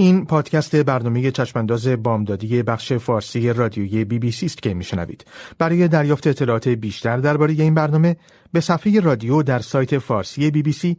[0.00, 5.24] این پادکست برنامه چشمانداز بامدادی بخش فارسی رادیویی بی بی سی است که میشنوید.
[5.58, 8.16] برای دریافت اطلاعات بیشتر درباره این برنامه
[8.52, 10.98] به صفحه رادیو در سایت فارسی بی بی سی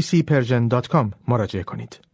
[0.00, 0.22] سی
[1.28, 2.09] مراجعه کنید.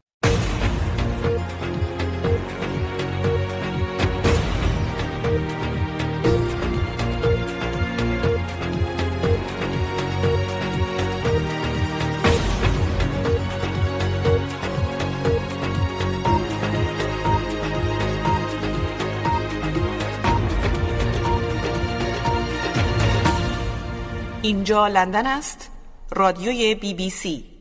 [24.47, 25.71] اینجا لندن است؟
[26.11, 27.56] رادیوی بی بی سی.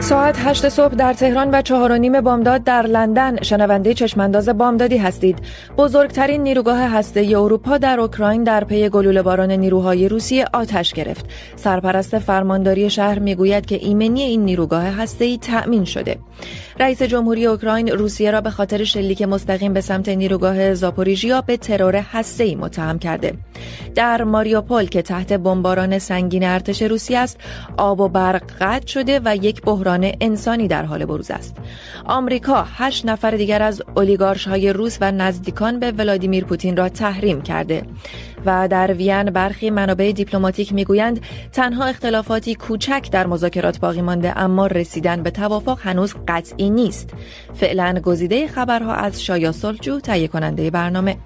[0.00, 3.42] ساعت هشت صبح در تهران و چهار نیم بامداد در لندن.
[3.42, 5.38] شنونده چشمانداز بامدادی هستید.
[5.76, 11.26] بزرگترین نیروگاه هسته اروپا در اوکراین در پی گلوله باران نیروهای روسیه آتش گرفت.
[11.56, 16.18] سرپرست فرمانداری شهر می‌گوید که ایمنی این نیروگاه هسته تأمین شده.
[16.80, 22.04] رئیس جمهوری اوکراین روسیه را به خاطر شلیک مستقیم به سمت نیروگاه زاپوریژیا به ترور
[22.38, 23.34] ای متهم کرده.
[23.94, 27.38] در ماریوپول که تحت بمباران سنگین ارتش روسیه است،
[27.76, 29.87] آب و برق قطع شده و یک بحران
[30.20, 31.56] انسانی در حال بروز است.
[32.04, 37.42] آمریکا هشت نفر دیگر از اولیگارش های روس و نزدیکان به ولادیمیر پوتین را تحریم
[37.42, 37.82] کرده.
[38.46, 41.20] و در وین برخی منابع دیپلماتیک می‌گویند
[41.52, 47.10] تنها اختلافاتی کوچک در مذاکرات باقی مانده اما رسیدن به توافق هنوز قطعی نیست
[47.54, 51.16] فعلا گزیده خبرها از شایا سلجو تهیه کننده برنامه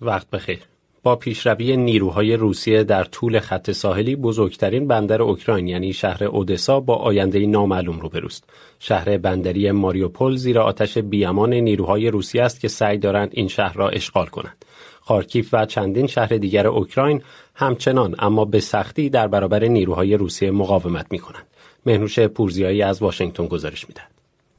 [0.00, 0.71] وقت بخیر
[1.02, 6.96] با پیشروی نیروهای روسیه در طول خط ساحلی بزرگترین بندر اوکراین یعنی شهر اودسا با
[6.96, 8.44] آینده نامعلوم روبروست.
[8.78, 13.88] شهر بندری ماریوپول زیر آتش بیامان نیروهای روسیه است که سعی دارند این شهر را
[13.88, 14.64] اشغال کنند.
[15.00, 17.22] خارکیف و چندین شهر دیگر اوکراین
[17.54, 21.46] همچنان اما به سختی در برابر نیروهای روسیه مقاومت می کنند.
[21.86, 24.10] مهنوش پورزیایی از واشنگتن گزارش می‌دهد.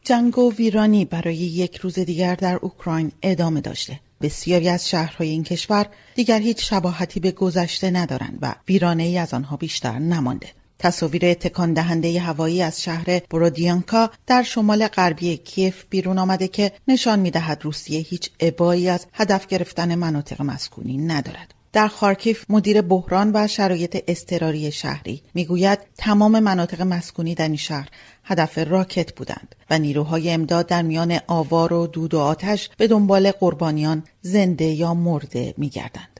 [0.03, 3.99] جنگ و ویرانی برای یک روز دیگر در اوکراین ادامه داشته.
[4.23, 5.85] بسیاری از شهرهای این کشور
[6.15, 10.47] دیگر هیچ شباهتی به گذشته ندارند و ویرانه ای از آنها بیشتر نمانده.
[10.79, 17.19] تصاویر تکان دهنده هوایی از شهر برودیانکا در شمال غربی کیف بیرون آمده که نشان
[17.19, 21.53] می‌دهد روسیه هیچ ابایی از هدف گرفتن مناطق مسکونی ندارد.
[21.73, 27.89] در خارکیف مدیر بحران و شرایط اضطراری شهری می‌گوید تمام مناطق مسکونی در این شهر
[28.23, 33.31] هدف راکت بودند و نیروهای امداد در میان آوار و دود و آتش به دنبال
[33.31, 36.12] قربانیان زنده یا مرده میگردند.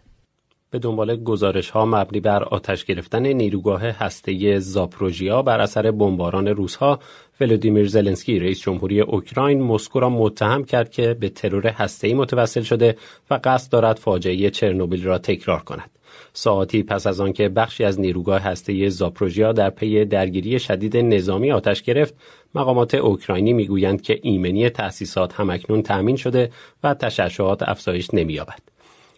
[0.73, 6.99] به دنبال گزارش ها مبنی بر آتش گرفتن نیروگاه هسته زاپروژیا بر اثر بمباران روزها
[7.41, 12.95] ولودیمیر زلنسکی رئیس جمهوری اوکراین مسکو را متهم کرد که به ترور هسته‌ای متوسل شده
[13.29, 15.89] و قصد دارد فاجعه چرنوبیل را تکرار کند.
[16.33, 21.81] ساعتی پس از آنکه بخشی از نیروگاه هسته زاپروژیا در پی درگیری شدید نظامی آتش
[21.81, 22.13] گرفت،
[22.55, 26.51] مقامات اوکراینی می‌گویند که ایمنی تأسیسات همکنون تأمین شده
[26.83, 28.72] و تشعشعات افزایش نمییابد.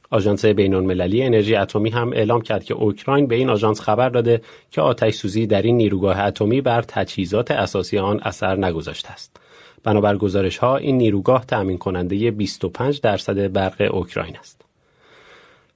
[0.09, 4.81] آژانس بین‌المللی انرژی اتمی هم اعلام کرد که اوکراین به این آژانس خبر داده که
[4.81, 9.37] آتش سوزی در این نیروگاه اتمی بر تجهیزات اساسی آن اثر نگذاشته است.
[9.83, 14.61] بنابر گزارش ها این نیروگاه تأمین کننده 25 درصد برق اوکراین است.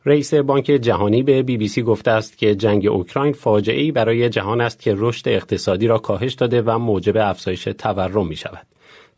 [0.06, 4.62] رئیس بانک جهانی به بی بی سی گفته است که جنگ اوکراین فاجعه برای جهان
[4.62, 8.68] است که رشد اقتصادی را کاهش داده و موجب افزایش تورم می شود.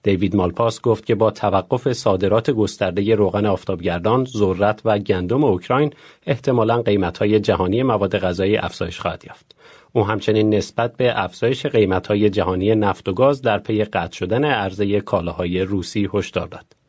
[0.03, 5.93] دیوید مالپاس گفت که با توقف صادرات گسترده روغن آفتابگردان، ذرت و گندم اوکراین
[6.25, 9.55] احتمالا قیمتهای جهانی مواد غذایی افزایش خواهد یافت.
[9.93, 15.01] او همچنین نسبت به افزایش قیمتهای جهانی نفت و گاز در پی قطع شدن عرضه
[15.01, 16.80] کالاهای روسی هشدار داد.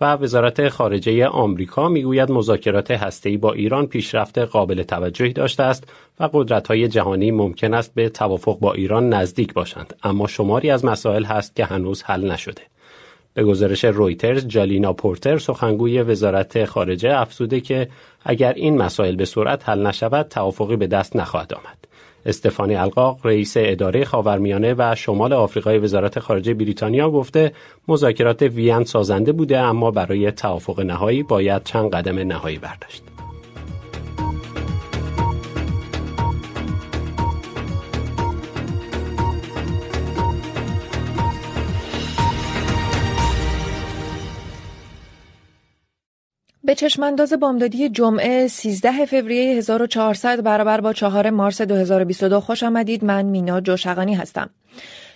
[0.00, 5.84] و وزارت خارجه آمریکا می‌گوید مذاکرات هسته‌ای با ایران پیشرفت قابل توجهی داشته است
[6.20, 11.24] و قدرت‌های جهانی ممکن است به توافق با ایران نزدیک باشند اما شماری از مسائل
[11.24, 12.62] هست که هنوز حل نشده.
[13.34, 17.88] به گزارش رویترز جالینا پورتر سخنگوی وزارت خارجه افزوده که
[18.24, 21.93] اگر این مسائل به صورت حل نشود توافقی به دست نخواهد آمد.
[22.26, 27.52] استفانی القاق رئیس اداره خاورمیانه و شمال آفریقای وزارت خارجه بریتانیا گفته
[27.88, 33.13] مذاکرات وین سازنده بوده اما برای توافق نهایی باید چند قدم نهایی برداشت.
[46.64, 53.24] به چشمانداز بامدادی جمعه 13 فوریه 1400 برابر با 4 مارس 2022 خوش آمدید من
[53.24, 54.50] مینا جوشقانی هستم.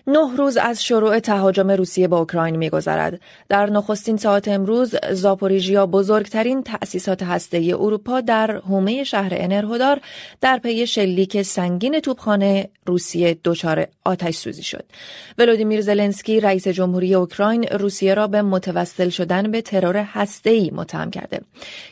[0.08, 3.20] نه روز از شروع تهاجم روسیه به اوکراین میگذرد.
[3.48, 10.00] در نخستین ساعت امروز زاپوریژیا بزرگترین تأسیسات هسته اروپا در حومه شهر انرهودار
[10.40, 14.84] در پی شلیک سنگین توپخانه روسیه دچار آتش سوزی شد.
[15.38, 20.06] ولودیمیر زلنسکی رئیس جمهوری اوکراین روسیه را به متوسل شدن به ترور
[20.44, 21.40] ای متهم کرده.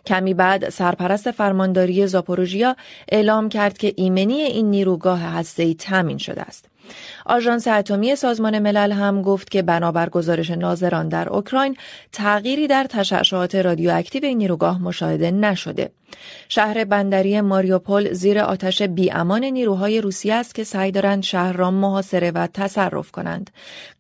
[0.07, 2.77] کمی بعد سرپرست فرمانداری زاپوروژیا
[3.13, 6.76] اعلام کرد که ایمنی این نیروگاه ای تامین شده است.
[7.27, 11.77] آژانس اتمی سازمان ملل هم گفت که بنابر گزارش ناظران در اوکراین
[12.13, 15.91] تغییری در تشعشعات رادیواکتیو این نیروگاه مشاهده نشده.
[16.49, 22.31] شهر بندری ماریوپول زیر آتش بیامان نیروهای روسیه است که سعی دارند شهر را محاصره
[22.31, 23.51] و تصرف کنند.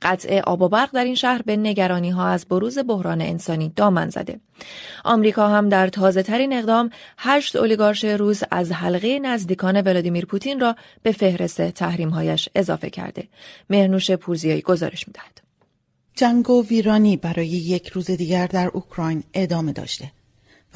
[0.02, 4.08] قطع آب و برق در این شهر به نگرانی ها از بروز بحران انسانی دامن
[4.08, 4.40] زده.
[5.04, 10.76] آمریکا هم در تازه ترین اقدام هشت اولیگارش روز از حلقه نزدیکان ولادیمیر پوتین را
[11.02, 13.28] به فهرست تحریمهایش اضافه کرده.
[13.70, 15.40] مهرنوش پورزیایی گزارش می‌دهد.
[16.14, 20.12] جنگ و ویرانی برای یک روز دیگر در اوکراین ادامه داشته.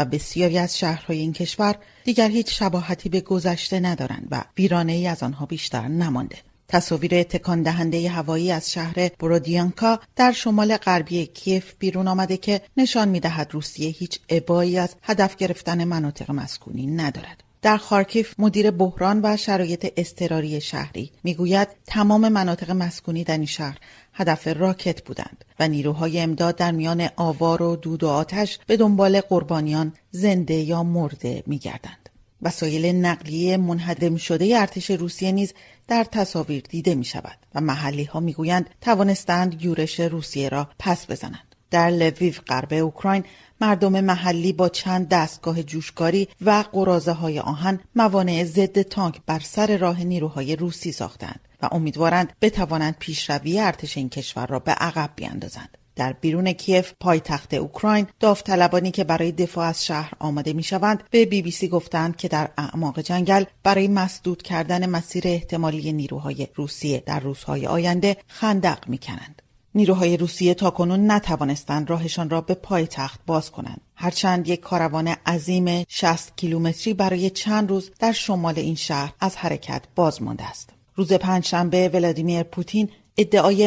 [0.00, 1.74] و بسیاری از شهرهای این کشور
[2.04, 6.36] دیگر هیچ شباهتی به گذشته ندارند و ویرانه ای از آنها بیشتر نمانده.
[6.68, 13.08] تصاویر تکان دهنده هوایی از شهر برودیانکا در شمال غربی کیف بیرون آمده که نشان
[13.08, 17.49] می‌دهد روسیه هیچ ابایی از هدف گرفتن مناطق مسکونی ندارد.
[17.62, 23.78] در خارکیف مدیر بحران و شرایط اضطراری شهری می‌گوید تمام مناطق مسکونی در این شهر
[24.12, 29.20] هدف راکت بودند و نیروهای امداد در میان آوار و دود و آتش به دنبال
[29.20, 32.08] قربانیان زنده یا مرده میگردند.
[32.42, 35.54] وسایل نقلیه منهدم شده ارتش روسیه نیز
[35.88, 38.34] در تصاویر دیده می شود و محلی ها می
[38.80, 41.54] توانستند یورش روسیه را پس بزنند.
[41.70, 43.24] در لویو غرب اوکراین
[43.60, 49.76] مردم محلی با چند دستگاه جوشکاری و قرازه های آهن موانع ضد تانک بر سر
[49.76, 55.78] راه نیروهای روسی ساختند و امیدوارند بتوانند پیشروی ارتش این کشور را به عقب بیاندازند.
[55.96, 61.26] در بیرون کیف پایتخت اوکراین داوطلبانی که برای دفاع از شهر آماده می شوند به
[61.26, 67.02] بی بی سی گفتند که در اعماق جنگل برای مسدود کردن مسیر احتمالی نیروهای روسیه
[67.06, 69.42] در روزهای آینده خندق می کنند.
[69.74, 73.80] نیروهای روسیه تاکنون نتوانستند راهشان را به پایتخت باز کنند.
[73.94, 79.82] هرچند یک کاروان عظیم 60 کیلومتری برای چند روز در شمال این شهر از حرکت
[79.94, 80.70] باز مانده است.
[80.94, 83.64] روز پنجشنبه ولادیمیر پوتین ادعای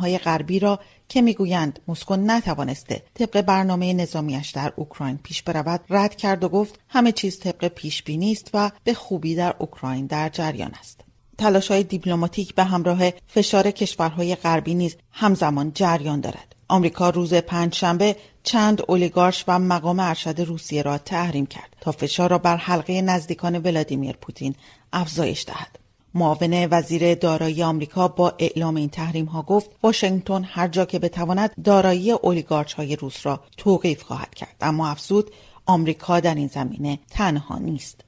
[0.00, 6.16] های غربی را که می‌گویند مسکو نتوانسته طبق برنامه نظامیش در اوکراین پیش برود رد
[6.16, 10.28] کرد و گفت همه چیز طبق پیش بینی است و به خوبی در اوکراین در
[10.28, 11.05] جریان است.
[11.38, 16.54] تلاش های دیپلماتیک به همراه فشار کشورهای غربی نیز همزمان جریان دارد.
[16.68, 22.38] آمریکا روز پنجشنبه چند اولیگارش و مقام ارشد روسیه را تحریم کرد تا فشار را
[22.38, 24.54] بر حلقه نزدیکان ولادیمیر پوتین
[24.92, 25.78] افزایش دهد.
[26.16, 31.50] معاون وزیر دارایی آمریکا با اعلام این تحریم ها گفت واشنگتن هر جا که بتواند
[31.64, 35.30] دارایی اولیگارچ های روس را توقیف خواهد کرد اما افزود
[35.66, 38.00] آمریکا در این زمینه تنها نیست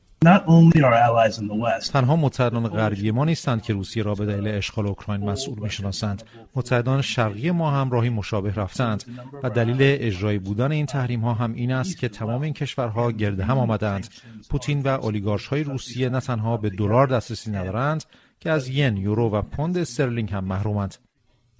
[1.93, 6.23] تنها متحدان غربی ما نیستند که روسیه را به دلیل اشغال اوکراین مسئول می‌شناسند.
[6.55, 9.05] متحدان شرقی ما هم راهی مشابه رفتند
[9.43, 13.41] و دلیل اجرایی بودن این تحریم ها هم این است که تمام این کشورها گرد
[13.41, 14.09] هم آمدند
[14.51, 18.05] پوتین و اولیگارش های روسیه نه تنها به دلار دسترسی ندارند
[18.41, 20.95] که از ین یورو و پوند استرلینگ هم محرومند.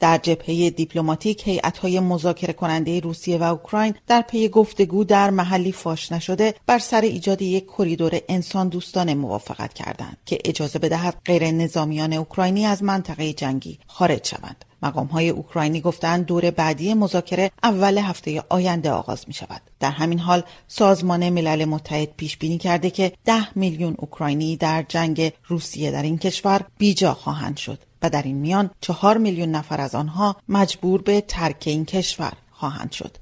[0.01, 6.13] در جبهه دیپلماتیک هیئت‌های مذاکره کننده روسیه و اوکراین در پی گفتگو در محلی فاش
[6.13, 12.13] نشده بر سر ایجاد یک کریدور انسان دوستانه موافقت کردند که اجازه بدهد غیر نظامیان
[12.13, 14.65] اوکراینی از منطقه جنگی خارج شوند.
[14.83, 19.63] مقام های اوکراینی گفتند دور بعدی مذاکره اول هفته آینده آغاز می شود.
[19.81, 25.33] در همین حال سازمان ملل متحد پیش بینی کرده که ده میلیون اوکراینی در جنگ
[25.47, 27.79] روسیه در این کشور بیجا خواهند شد.
[28.03, 32.93] و در این میان چهار میلیون نفر از آنها مجبور به ترک این کشور خواهند
[32.93, 33.17] شد.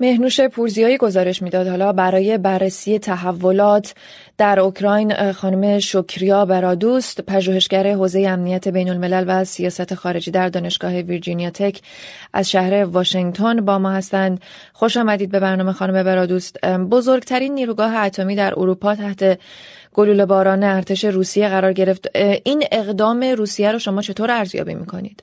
[0.00, 1.68] مهنوش پورزیایی گزارش می‌داد.
[1.68, 3.94] حالا برای بررسی تحولات
[4.38, 10.92] در اوکراین خانم شکریا برادوست پژوهشگر حوزه امنیت بین الملل و سیاست خارجی در دانشگاه
[10.92, 11.80] ویرجینیا تک
[12.32, 14.40] از شهر واشنگتن با ما هستند.
[14.72, 16.66] خوش آمدید به برنامه خانم برادوست.
[16.66, 19.38] بزرگترین نیروگاه اتمی در اروپا تحت
[19.94, 22.16] گلوله باران ارتش روسیه قرار گرفت.
[22.44, 25.22] این اقدام روسیه رو شما چطور ارزیابی می‌کنید؟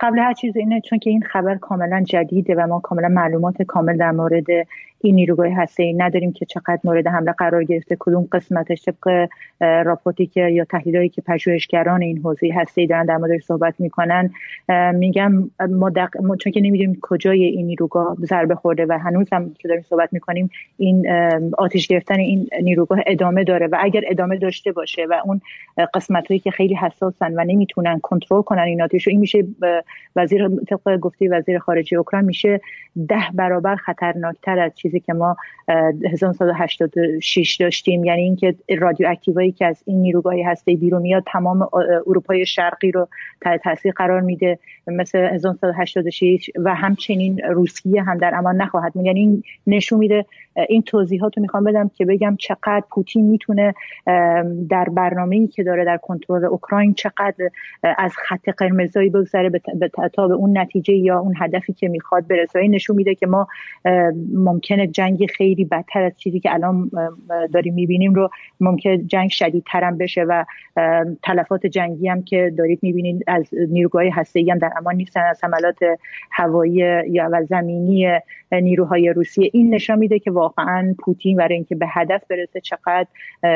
[0.00, 3.96] قبل هر چیز اینه چون که این خبر کاملا جدیده و ما کاملا معلومات کامل
[3.96, 4.46] در مورد
[5.02, 9.28] این نیروگاه هسته نداریم که چقدر مورد حمله قرار گرفته کدوم قسمتش طبق
[9.60, 14.30] راپورتی که یا تحلیلایی که پژوهشگران این حوزه هسته دارن در موردش صحبت می‌کنن.
[14.94, 16.36] میگم ما, دق...
[16.40, 20.50] چون که نمی‌دونیم کجای این نیروگاه ضربه خورده و هنوز هم که داریم صحبت می‌کنیم
[20.78, 21.10] این
[21.58, 25.40] آتش گرفتن این نیروگاه ادامه داره و اگر ادامه داشته باشه و اون
[25.94, 29.44] قسمت هایی که خیلی حساسن و نمی‌تونن کنترل کنن این آتش این میشه
[30.16, 32.60] وزیر طبق گفته وزیر خارجه اوکراین میشه
[33.08, 35.36] ده برابر خطرناکتر از چیزی که ما
[36.12, 38.04] 1986 داشتیم.
[38.04, 41.68] یعنی اینکه رادیواکتیوهایی که از این نیروگاه هسته بیرون میاد تمام
[42.06, 43.08] اروپای شرقی رو
[43.40, 49.42] تحت تاثیر قرار میده مثل 1986 و همچنین روسیه هم در امان نخواهد یعنی این
[49.66, 50.24] نشون میده
[50.68, 53.74] این توضیحات رو می‌خوام بدم که بگم چقدر پوتین می‌تونه
[54.68, 57.48] در برنامه‌ای که داره در کنترل اوکراین چقدر
[57.82, 59.50] از خط قرمزایی بگذره
[60.12, 62.58] تا به اون نتیجه یا اون هدفی که می‌خواد برسه.
[62.58, 63.46] این نشون میده که ما
[64.34, 66.90] ممکنه جنگ خیلی بدتر از چیزی که الان
[67.52, 70.44] داریم می‌بینیم رو ممکن جنگ شدیدتر هم بشه و
[71.22, 75.78] تلفات جنگی هم که دارید می‌بینید از نیروگاه هسته‌ای هم در امان نیستن از حملات
[76.30, 76.72] هوایی
[77.10, 78.18] یا و زمینی
[78.52, 83.06] نیروهای روسیه این نشان میده که واقعا پوتین برای اینکه به هدف برسه چقدر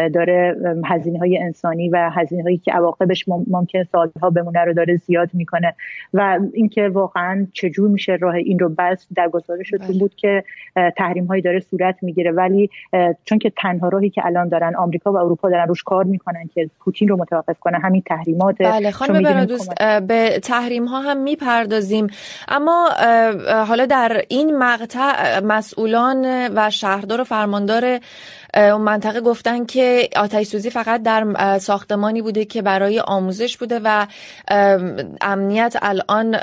[0.08, 5.30] داره هزینه های انسانی و هزینه هایی که عواقبش ممکن سالها بمونه رو داره زیاد
[5.34, 5.74] می‌کنه
[6.14, 9.98] و اینکه واقعا چجور میشه راه این رو بس در گزارشتون بله.
[9.98, 10.44] بود که
[10.96, 12.32] تحریم هایی داره صورت می‌گیره.
[12.32, 12.70] ولی
[13.24, 16.70] چون که تنها راهی که الان دارن آمریکا و اروپا دارن روش کار می‌کنن که
[16.80, 19.74] پوتین رو متوقف کنه همین تحریمات بله خانم دوست
[20.06, 22.06] به تحریم ها هم می‌پردازیم.
[22.48, 22.88] اما
[23.68, 27.98] حالا در این مقطع مسئولان و شهردار و فرماندار
[28.54, 34.06] اون منطقه گفتن که آتش سوزی فقط در ساختمانی بوده که برای آموزش بوده و
[35.20, 36.36] امنیت الان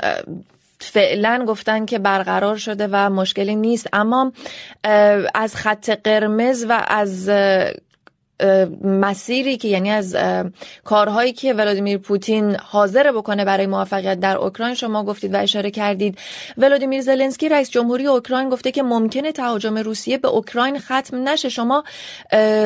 [0.84, 3.88] فعلا گفتن که برقرار شده و مشکلی نیست.
[3.92, 4.32] اما
[5.34, 7.30] از خط قرمز و از
[8.84, 10.16] مسیری که یعنی از
[10.84, 16.18] کارهایی که ولادیمیر پوتین حاضر بکنه برای موفقیت در اوکراین شما گفتید و اشاره کردید.
[16.58, 21.48] ولادیمیر زلنسکی رئیس جمهوری اوکراین گفته که ممکنه تهاجم روسیه به اوکراین ختم نشه.
[21.48, 21.84] شما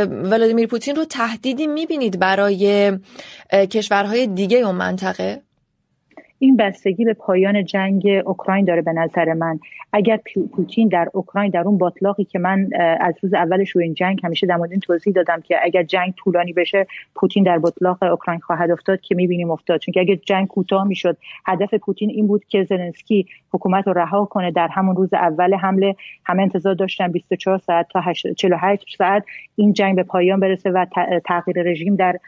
[0.06, 2.92] ولادیمیر پوتین رو تهدیدی می‌بینید برای
[3.52, 5.42] کشورهای دیگه اون منطقه؟
[6.38, 9.60] این بستگی به پایان جنگ اوکراین داره به نظر من.
[9.92, 10.20] اگر
[10.52, 14.46] پوتین در اوکراین در اون باطلاقی که من از روز اولش رو این جنگ همیشه
[14.46, 18.70] در مورد این توضیح دادم که اگر جنگ طولانی بشه پوتین در باطلاق اوکراین خواهد
[18.70, 19.80] افتاد که می‌بینیم افتاد.
[19.80, 21.16] چون اگر جنگ کوتاه می‌شد
[21.46, 25.96] هدف پوتین این بود که زلنسکی حکومت رو رها کنه در همون روز اول حمله.
[26.24, 29.24] همه انتظار داشتن 24 ساعت تا 48 ساعت
[29.56, 30.86] این جنگ به پایان برسه و
[31.24, 32.18] تغییر رژیم در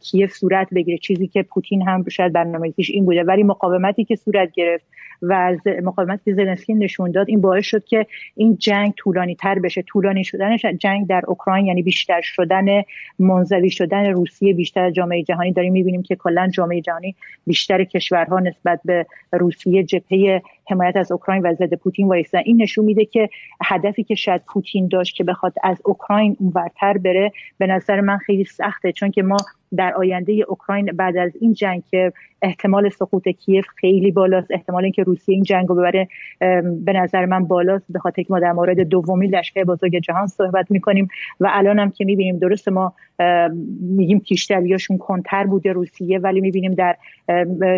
[0.00, 0.98] کیف صورت بگیره.
[0.98, 3.22] چیزی که پوتین هم شاید برنامه‌ریزیش این بوده.
[3.22, 4.84] ولی مقاومتی که صورت گرفت
[5.22, 9.82] و مقاومت که زلنسکی نشون داد این باعث شد که این جنگ طولانی تر بشه.
[9.82, 12.66] طولانی شدنش جنگ در اوکراین یعنی بیشتر شدن
[13.18, 15.52] منزوی شدن روسیه بیشتر جامعه جهانی.
[15.52, 17.14] داریم می‌بینیم که کلا جامعه جهانی
[17.46, 22.84] بیشتر کشورها نسبت به روسیه جبهه حمایت از اوکراین و ضد پوتین وایستن این نشون
[22.84, 23.28] میده که
[23.64, 28.44] هدفی که شاید پوتین داشت که بخواد از اوکراین اونورتر بره به نظر من خیلی
[28.44, 29.36] سخته چون که ما
[29.76, 35.02] در آینده اوکراین بعد از این جنگ که احتمال سقوط کیف خیلی بالاست احتمال اینکه
[35.02, 36.08] روسیه این جنگ رو ببره
[36.84, 37.84] به نظر من بالاست.
[37.88, 41.08] به خاطر که ما در مورد دومین لشکر بزرگ جهان صحبت می‌کنیم
[41.40, 42.92] و الان هم که می‌بینیم درست ما
[43.80, 46.96] میگیم پیشتریاشون کنتر بوده روسیه ولی می‌بینیم در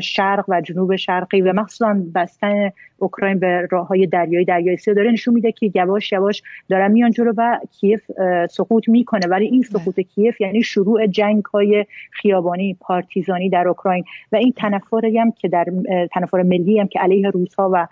[0.00, 2.70] شرق و جنوب شرقی و مخصوصا بستن
[3.00, 7.10] اوکراین به راه های دریایی دریای سیاه داره نشون میده که یواش یواش دارن میان
[7.10, 8.10] جلو و کیف
[8.50, 9.26] سقوط می‌کنه.
[9.26, 14.04] ولی این سقوط کیف یعنی شروع جنگ های خیابانی پارتیزانی در اوکراین.
[14.32, 15.66] و این تنفری هم که در
[16.12, 17.86] تنفر ملی هم که علیه روسها و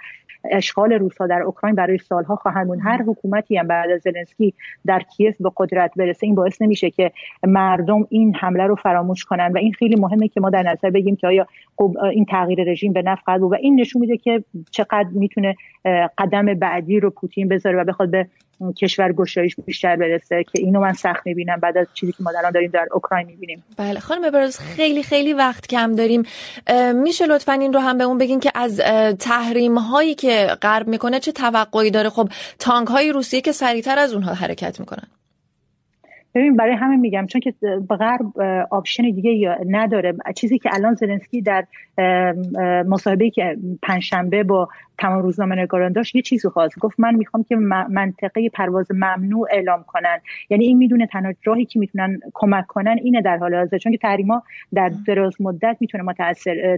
[0.51, 2.79] اشغال روسا در اوکراین برای سالها خواهند بود.
[2.83, 4.55] هر حکومتی هم بعد از زلنسکی
[4.87, 7.13] در کیف به قدرت برسه این باعث نمیشه که
[7.43, 9.53] مردم این حمله رو فراموش کنن.
[9.55, 11.47] و این خیلی مهمه که ما در نظر بگیم که آیا
[12.13, 13.53] این تغییر رژیم به نفع بود.
[13.53, 15.57] و این نشون میده که چقدر می‌تونه
[16.19, 18.27] قدم بعدی رو پوتین بذاره و بخواد به
[18.77, 22.53] کشور گشایش بیشتر برسه که اینو من سخت می‌بینم بعد از چیزی که ما الان
[22.53, 23.65] داریم در اوکراین می‌بینیم.
[23.77, 26.23] بله خانم برز خیلی خیلی وقت کم داریم.
[26.95, 28.81] میشه لطفا این رو هم به اون بگین که از
[29.19, 32.29] تحریم هایی که غرب می‌کنه چه توقعی داره؟ خب
[32.59, 35.07] تانک های روسیه که سریعتر از اونها حرکت می‌کنن.
[36.35, 37.55] ببین برای همین میگم چون که
[37.91, 38.41] غرب
[38.71, 40.15] آپشن دیگه نداره.
[40.35, 41.65] چیزی که الان زلنسکی در
[42.89, 46.79] مصاحبه که پنجشنبه با تمام روزنامه نگاران داشت یه چیزی خواست.
[46.79, 47.57] گفت من می‌خوام که
[47.91, 50.19] منطقه پرواز ممنوع اعلام کنن.
[50.51, 53.79] یعنی این می‌دونه تنها راهی که می‌تونن کمک کنن اینه در حال حاضر.
[53.79, 54.43] چون که تحریما
[54.75, 56.15] در دراز مدت می‌تونه ما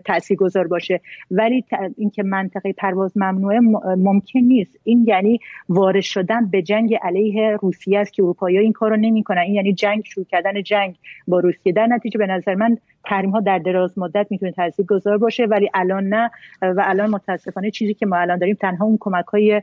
[0.04, 1.00] تاثیر گذار باشه.
[1.30, 1.64] ولی
[1.96, 3.60] اینکه منطقه پرواز ممنوعه
[3.96, 4.78] ممکن نیست.
[4.84, 9.40] این یعنی وارد شدن به جنگ علیه روسیه است که اروپایی این کارو نمی‌کنن.
[9.40, 10.96] این یعنی جنگ شروع کردن جنگ
[11.28, 11.72] با روسیه.
[11.72, 15.70] در نتیجه به نظر من تحریم ها در دراز مدت می‌تونه تاثیر گذار باشه ولی
[15.74, 16.30] الان نه
[16.62, 19.62] و الان متاسفانه چیزی که ما الان داریم تنها اون کمک های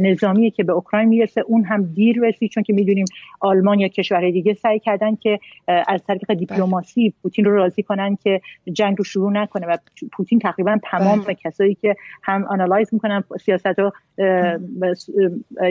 [0.00, 3.04] نظامی که به اوکراین می‌رسه اون هم دیر رسید چون که می‌دونیم
[3.40, 5.40] آلمان یا کشورهای دیگه سعی کردن که
[5.88, 6.38] از طریق بله.
[6.38, 8.40] دیپلماسی پوتین رو راضی کنن که
[8.72, 9.76] جنگ رو شروع نکنه و
[10.12, 11.34] پوتین تقریبا تمام بله.
[11.34, 13.92] کسایی که هم آنالایز می‌کنن سیاست رو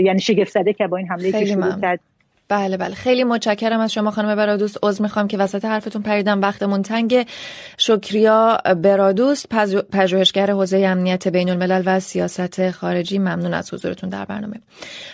[0.01, 1.99] یعنی شگفت زده که با این حمله که شروع کرد
[2.49, 2.95] بله بله.
[2.95, 4.77] خیلی متشکرم از شما خانم برادوست.
[4.83, 6.41] عذر می‌خوام که وسط حرفتون پریدم.
[6.41, 7.27] وقتمون تنگ.
[7.77, 9.47] شکریا برادوست
[9.91, 13.19] پژوهشگر حوزه امنیت بین الملل و سیاست خارجی.
[13.19, 14.55] ممنون از حضورتون در برنامه.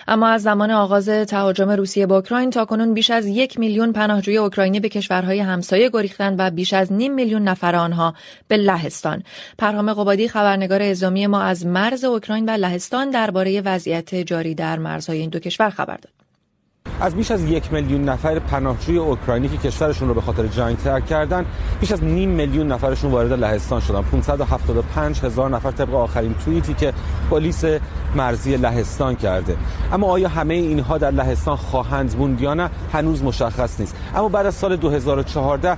[0.07, 4.37] اما از زمان آغاز تهاجم روسیه به اوکراین تا کنون بیش از یک میلیون پناهجوی
[4.37, 8.13] اوکراینی به کشورهای همسایه گریختند و بیش از نیم میلیون نفر آنها
[8.47, 9.23] به لهستان.
[9.57, 15.19] پرهام قبادی خبرنگار اعزامی ما از مرز اوکراین و لهستان درباره وضعیت جاری در مرزهای
[15.19, 16.23] این دو کشور خبر داد.
[17.01, 21.05] از بیش از یک میلیون نفر پناهجوی اوکراینی که کشورشون رو به خاطر جنگ ترک
[21.05, 21.45] کردن
[21.79, 24.01] بیش از نیم میلیون نفرشون وارد لهستان شدن.
[24.01, 26.93] 575 هزار نفر طبق آخرین توییتی که
[27.29, 27.63] پلیس
[28.15, 29.57] مرزی لهستان کرده.
[29.93, 33.95] اما آیا همه اینها در لهستان خواهند موند یا نه هنوز مشخص نیست.
[34.15, 35.77] اما بعد از سال 2014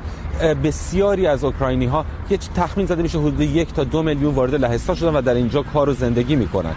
[0.63, 4.95] بسیاری از اوکراینی ها یه تخمین زده میشه حدود یک تا دو میلیون وارد لهستان
[4.95, 6.73] شدن و در اینجا کار و زندگی می‌کنن.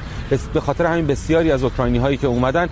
[0.55, 2.69] به خاطر همین بسیاری از اوکراینی هایی که اومدن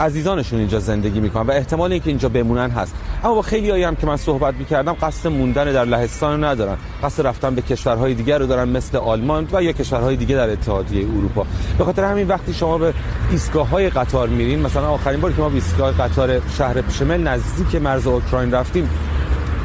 [0.00, 2.94] عزیزانشون اینجا زندگی می‌کنن و احتمال اینکه اینجا بمونن هست.
[3.24, 6.76] اما با خیلی هم که من صحبت می‌کردم قصد موندن در لهستان ندارن.
[7.02, 11.06] قصد رفتن به کشورهای دیگر رو دارن مثل آلمان و یا کشورهای دیگه در اتحادیه
[11.06, 11.46] اروپا.
[11.78, 12.94] به خاطر همین وقتی شما به
[13.30, 17.82] ایستگاه های قطار میرین مثلا آخرین بار که ما به ایستگاه قطار شهر شمل نزدیک
[17.82, 18.90] مرز اوکراین رفتیم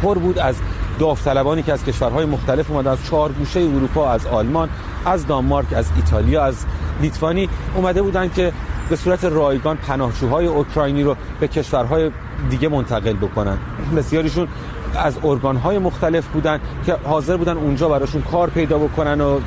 [0.02, 0.56] پر بود از
[1.00, 4.70] داوطلبانی که از کشورهای مختلف اومدن از چهار گوشه اروپا از آلمان
[5.06, 6.66] از دانمارک از ایتالیا از
[7.01, 8.54] لیتوانی اومده بودن که
[8.89, 12.12] به صورت رایگان پناهجوهای اوکراینی رو به کشورهای
[12.50, 13.58] دیگه منتقل بکنن.
[13.98, 14.48] بسیاریشون
[14.96, 19.39] از ارگانهای مختلف بودن که حاضر بودن اونجا براشون کار پیدا بکنن و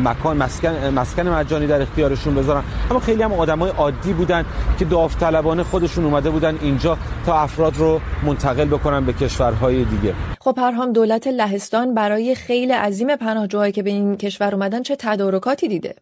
[0.00, 2.62] مکان مسکن مسکن مجانی در اختیارشون بذارن.
[2.90, 4.44] اما خیلی هم آدمای عادی بودن
[4.78, 10.14] که داوطلبانه خودشون اومده بودن اینجا تا افراد رو منتقل بکنن به کشورهای دیگه.
[10.40, 15.68] خب پرهام دولت لهستان برای خیلی عظیم پناهجوهایی که به این کشور اومدن چه تدارکاتی
[15.68, 15.94] دیده؟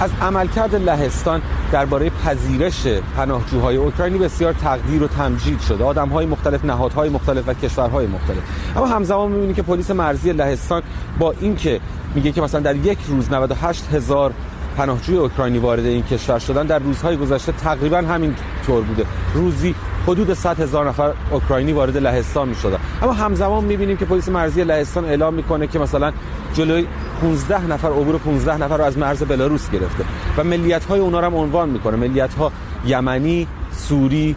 [0.00, 1.42] از عملکرد لهستان
[1.72, 5.84] درباره پذیرش پناهجوهای اوکراینی بسیار تقدیر و تمجید شده.
[5.84, 8.38] آدمهای مختلف نهادهای مختلف و کشورهای مختلف.
[8.76, 10.82] اما همزمان می‌بینیم که پلیس مرزی لهستان
[11.18, 11.80] با اینکه
[12.14, 14.32] میگه که مثلا در یک روز 98 هزار
[14.80, 18.34] پناهجوی اوکراینی وارد این کشور شدن در روزهای گذشته تقریبا همین
[18.66, 19.04] طور بوده.
[19.34, 19.74] روزی
[20.06, 24.28] حدود 100 هزار نفر اوکراینی وارد لهستان می شدن اما همزمان می بینیم که پلیس
[24.28, 26.12] مرزی لهستان اعلام می‌کنه که مثلا
[26.54, 26.86] جلوی
[27.20, 30.04] 15 نفر عبور 15 نفر رو از مرز بلاروس گرفته
[30.36, 31.96] و ملیت های اونا رو هم عنوان می‌کنه.
[31.96, 32.52] ملیت ها
[32.86, 34.36] یمنی سوری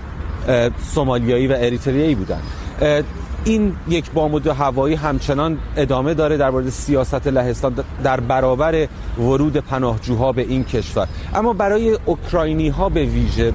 [0.93, 2.41] سومالیایی و اریتریایی بودن.
[3.45, 10.31] این یک بامود هوایی همچنان ادامه داره در مورد سیاست لهستان در برابر ورود پناهجوها
[10.31, 11.07] به این کشور.
[11.35, 13.53] اما برای اوکراینی ها به ویژه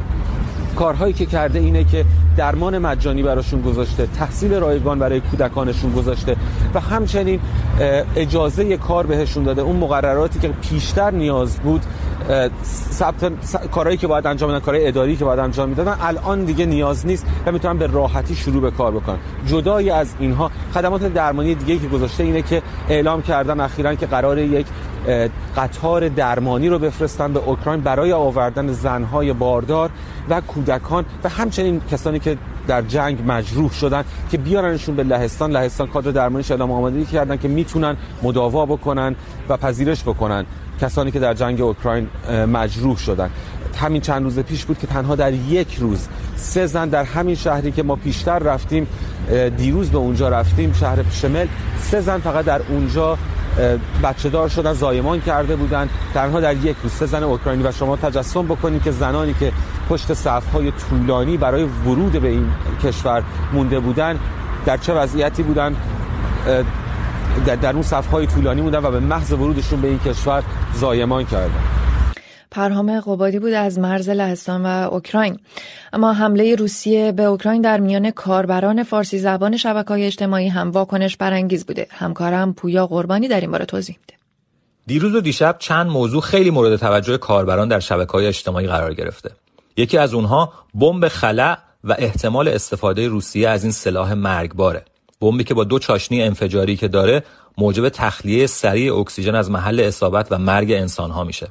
[0.76, 2.04] کارهایی که کرده اینه که
[2.36, 6.36] درمان مجانی براشون گذاشته تحصیل رایگان برای کودکانشون گذاشته
[6.74, 7.40] و همچنین
[8.16, 9.62] اجازه کار بهشون داده.
[9.62, 11.82] اون مقرراتی که پیشتر نیاز بود
[12.90, 13.32] ثبت
[13.70, 17.26] کارهایی که باید انجام بدن کارهای اداری که باید انجام می‌دادن الان دیگه نیاز نیست
[17.46, 19.18] و می‌تونن به راحتی شروع به کار بکنن.
[19.46, 24.38] جدای از اینها خدمات درمانی دیگه که گذاشته اینه که اعلام کردن اخیرا که قرار
[24.38, 24.66] یک
[25.56, 29.90] قطار درمانی رو بفرستن به اوکراین برای آوردن زنهای باردار
[30.28, 35.50] و کودکان و همچنین کسانی که در جنگ مجروح شدن که بیارنشون به لهستان.
[35.50, 39.16] لهستان کادر درمانی اعلام آمادگی کردن که می‌تونن مداوا بکنن
[39.48, 40.44] و پذیرش بکنن
[40.80, 42.08] کسانی که در جنگ اوکراین
[42.52, 43.30] مجروح شدن.
[43.80, 47.72] همین چند روز پیش بود که تنها در یک روز سه زن در همین شهری
[47.72, 48.86] که ما پیشتر رفتیم
[49.56, 51.46] دیروز به اونجا رفتیم شهر شمل
[51.80, 53.18] سه زن فقط در اونجا
[54.02, 55.88] بچه دار شدن زایمان کرده بودن.
[56.14, 59.52] تنها در یک روز سه زن اوکراینی و شما تجسم بکنید که زنانی که
[59.88, 62.52] پشت صفهای طولانی برای ورود به این
[62.84, 63.22] کشور
[63.52, 64.18] مونده بودن
[64.66, 65.76] در چه وضعیتی بودن؟
[67.46, 70.42] در اون صفهای طولانی بودن و به محض ورودشون به این کشور
[70.74, 71.60] زایمان کردن.
[72.50, 75.38] پرهام قبادی بود از مرز لهستان و اوکراین.
[75.92, 81.16] اما حمله روسیه به اوکراین در میان کاربران فارسی زبان شبکه های اجتماعی هم واکنش
[81.16, 81.86] برانگیز بوده.
[81.90, 84.14] همکارم پویا قربانی در این باره توضیح میده.
[84.86, 89.30] دیروز و دیشب چند موضوع خیلی مورد توجه کاربران در شبکه های اجتماعی قرار گرفته.
[89.78, 94.84] یکی از اونها بمب خلع و احتمال استفاده روسیه از این سلاح مرگباره.
[95.20, 97.22] بمبی که با دو چاشنی انفجاری که داره
[97.58, 101.48] موجب تخلیه سریع اکسیژن از محل اصابت و مرگ انسانها میشه.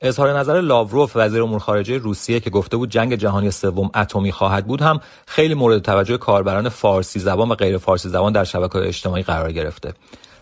[0.00, 4.66] اظهار نظر لاوروف وزیر امور خارجه روسیه که گفته بود جنگ جهانی سوم اتمی خواهد
[4.66, 9.22] بود هم خیلی مورد توجه کاربران فارسی زبان و غیر فارسی زبان در شبکه‌های اجتماعی
[9.22, 9.94] قرار گرفته.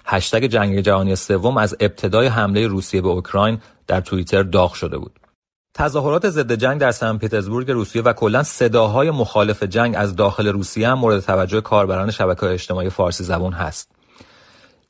[0.04, 5.25] هشتگ جنگ جهانی سوم از ابتدای حمله روسیه به اوکراین در توییتر داغ شده بود.
[5.76, 10.88] تظاهرات ضد جنگ در سن پترزبورگ روسیه و کلا صداهای مخالف جنگ از داخل روسیه
[10.88, 13.90] هم مورد توجه کاربران شبکه‌های اجتماعی فارسی زبان هست.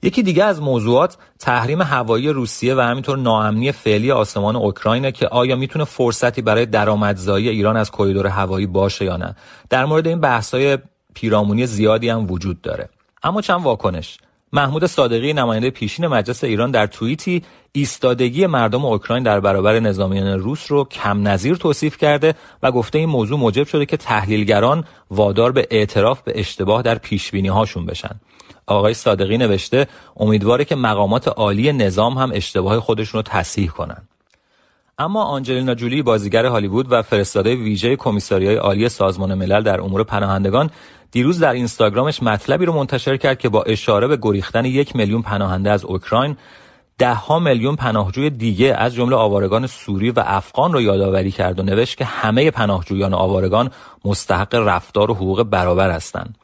[0.03, 5.57] یکی دیگه از موضوعات تحریم هوایی روسیه و همینطور ناامنی فعلی آسمان اوکراینه که آیا
[5.57, 9.37] می‌تونه فرصتی برای درآمدزایی ایران از کریدور هوایی باشه یا نه.
[9.70, 10.79] در مورد این بحث‌های
[11.14, 12.88] پیرامونی زیادی هم وجود داره.
[13.22, 14.18] اما چند واکنش.
[14.57, 17.42] محمود صادقی نماینده پیشین مجلس ایران در توییتی
[17.73, 23.09] ایستادگی مردم اوکراین در برابر نظامیان روس رو کم نظیر توصیف کرده و گفته این
[23.09, 28.21] موضوع موجب شده که تحلیلگران وادار به اعتراف به اشتباه در پیشبینی هاشون بشن.
[28.66, 34.09] آقای صادقی نوشته امیدواره که مقامات عالی نظام هم اشتباه خودشون رو تصحیح کنن.
[34.99, 40.71] اما آنجلینا جولی بازیگر هالیوود و فرستاده ویژه کمیساریای عالی سازمان ملل در امور پناهندگان
[41.11, 45.71] دیروز در اینستاگرامش مطلبی رو منتشر کرد که با اشاره به گریختن یک میلیون پناهنده
[45.71, 46.37] از اوکراین
[46.99, 51.62] ده ها میلیون پناهجوی دیگه از جمله آوارگان سوری و افغان رو یادآوری کرد و
[51.62, 53.71] نوشت که همه پناهجویان آوارگان
[54.05, 56.38] مستحق رفتار و حقوق برابر هستند.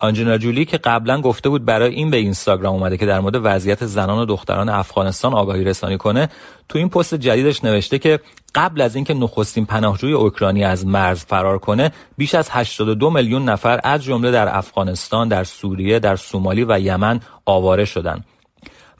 [0.00, 3.86] آنجینا جولی که قبلا گفته بود برای این به اینستاگرام اومده که در مورد وضعیت
[3.86, 6.28] زنان و دختران افغانستان آگاهی رسانی کنه
[6.68, 8.20] تو این پست جدیدش نوشته که
[8.54, 13.80] قبل از اینکه نخستین پناهجوی اوکراینی از مرز فرار کنه بیش از 82 میلیون نفر
[13.84, 18.24] از جمله در افغانستان، در سوریه، در سومالی و یمن آواره شدند.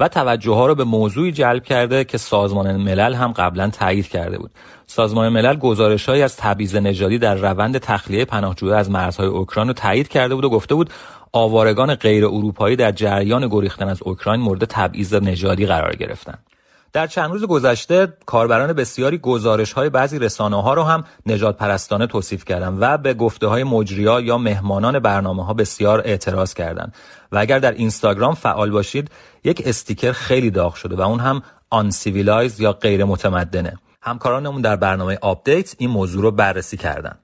[0.00, 4.38] و توجه ها رو به موضوعی جلب کرده که سازمان ملل هم قبلا تایید کرده
[4.38, 4.50] بود.
[4.87, 10.08] سازمان ملل گزارش از تبعیض نژادی در روند تخلیه پناهجویان از مرزهای اوکراین رو تایید
[10.08, 10.90] کرده بود و گفته بود
[11.32, 16.47] آوارگان غیر اروپایی در جریان گریختن از اوکراین مورد تبعیض نژادی قرار گرفتند
[16.92, 22.07] در چند روز گذشته کاربران بسیاری گزارش های بعضی رسانه ها رو هم نجات پرستانه
[22.07, 26.94] توصیف کردن و به گفته های مجریا یا مهمانان برنامه ها بسیار اعتراض کردند.
[27.33, 29.11] و اگر در اینستاگرام فعال باشید
[29.44, 31.90] یک استیکر خیلی داغ شده و اون هم آن
[32.59, 37.18] یا غیر متمدنه همکارانمون در برنامه آپدیت این موضوع رو بررسی کردن.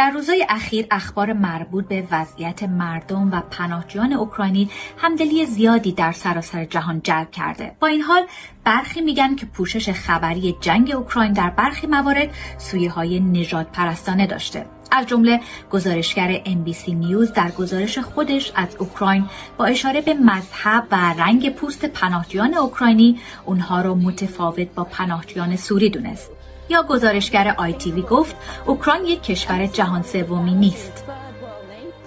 [0.00, 6.64] در روزهای اخیر اخبار مربوط به وضعیت مردم و پناهجویان اوکراینی همدلی زیادی در سراسر
[6.64, 7.76] جهان جلب کرده.
[7.80, 8.22] با این حال
[8.64, 14.66] برخی میگن که پوشش خبری جنگ اوکراین در برخی موارد سویه های نژادپرستانه داشته.
[14.90, 19.24] از جمله گزارشگر NBC نیوز در گزارش خودش از اوکراین
[19.56, 25.90] با اشاره به مذهب و رنگ پوست پناهجویان اوکراینی اونها را متفاوت با پناهجویان سوری
[25.90, 26.39] دونست.
[26.70, 31.04] یا گزارشگر ITV گفت اوکراین یک کشور جهان سومی نیست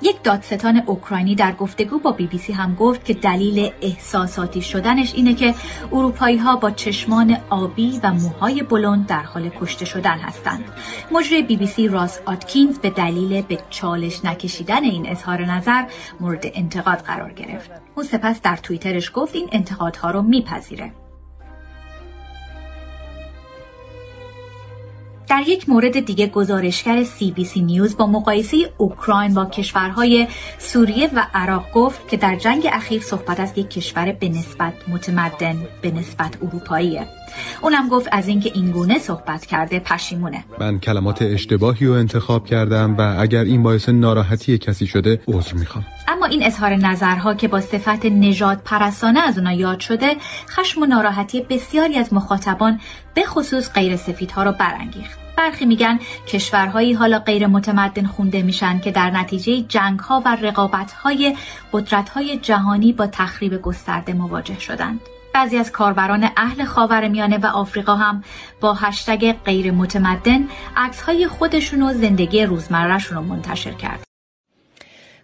[0.03, 5.13] یک دادستان اوکراینی در گفتگو با بی بی سی هم گفت که دلیل احساساتی شدنش
[5.13, 5.55] اینه که
[5.91, 10.63] اروپایی ها با چشمان آبی و موهای بلوند در حال کشته شدن هستند.
[11.11, 15.85] مجری بی بی سی راس آتکینز به دلیل به چالش نکشیدن این اظهار نظر
[16.19, 17.71] مورد انتقاد قرار گرفت.
[17.95, 20.91] او سپس در توییترش گفت این انتقادها رو میپذیره.
[25.33, 31.09] در یک مورد دیگه گزارشگر سی بی سی نیوز با مقایسه اوکراین با کشورهای سوریه
[31.13, 35.91] و عراق گفت که در جنگ اخیر صحبت از یک کشور به نسبت متمدن به
[35.91, 37.07] نسبت اروپاییه.
[37.61, 40.43] اونم گفت از اینکه این گونه صحبت کرده پشیمونه.
[40.59, 45.85] من کلمات اشتباهی رو انتخاب کردم و اگر این باعث ناراحتی کسی شده عذر می‌خوام.
[46.07, 50.15] اما این اظهار نظرها که با صفت نجات پرستانه از اونا یاد شده
[50.49, 52.79] خشم و ناراحتی بسیاری از مخاطبان
[53.13, 55.22] به خصوص غیر سفیدها رو برانگیخت.
[55.37, 60.91] برخی میگن کشورهایی حالا غیر متمدن خونده میشن که در نتیجه جنگ ها و رقابت
[60.91, 61.35] های
[61.71, 64.99] قدرت های جهانی با تخریب گسترده مواجه شدند.
[65.33, 68.23] بعضی از کاربران اهل خاورمیانه و آفریقا هم
[68.61, 74.12] با هشتگ غیر متمدن عکس های خودشون و زندگی روزمرهشون رو منتشر کرد.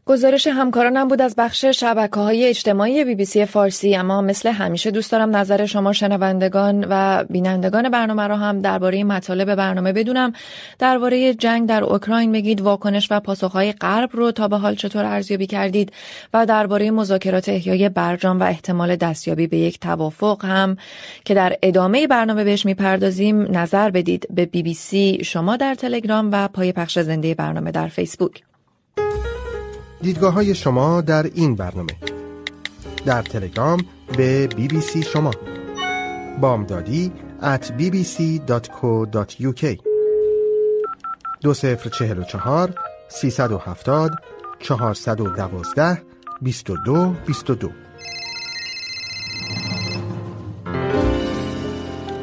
[0.10, 4.92] گزارش همکارانم بود از بخش شبکه های اجتماعی بی بی سی فارسی اما مثل همیشه
[4.92, 10.34] دوست دارم نظر شما شنوندگان و بینندگان برنامه را هم درباره مطالب برنامه بدونم.
[10.80, 15.48] درباره جنگ در اوکراین بگید واکنش و پاسخهای غرب رو تا به حال چطور ارزیابی
[15.48, 15.92] کردید؟
[16.34, 20.78] و درباره مذاکرات احیای برجام و احتمال دستیابی به یک توافق هم
[21.26, 26.30] که در ادامه برنامه بهش می‌پردازیم نظر بدید به بی بی سی شما در تلگرام
[26.32, 28.49] و پای پخش زنده برنامه در فیسبوک.
[30.02, 31.94] دیدگاه های شما در این برنامه.
[33.06, 33.80] در تلگرام
[34.18, 35.32] به بی بی سی شما.
[36.42, 39.66] بامدادی at bbc.co.uk
[41.42, 42.76] دو سفر چهل و چهار
[43.08, 44.12] سیصد و هفتاد
[44.60, 46.02] چهارصد و دوازده
[46.42, 47.70] بیست و دو بیست و دو.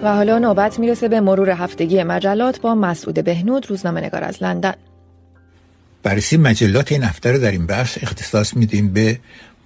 [0.03, 4.75] و حالا نوبت می‌رسه به مرور هفتگی مجلات با مسعود بهنود روزنامه نگار از لندن.
[6.07, 9.19] بررسی مجلات این هفته رو در این بخش اختصاص میدیم به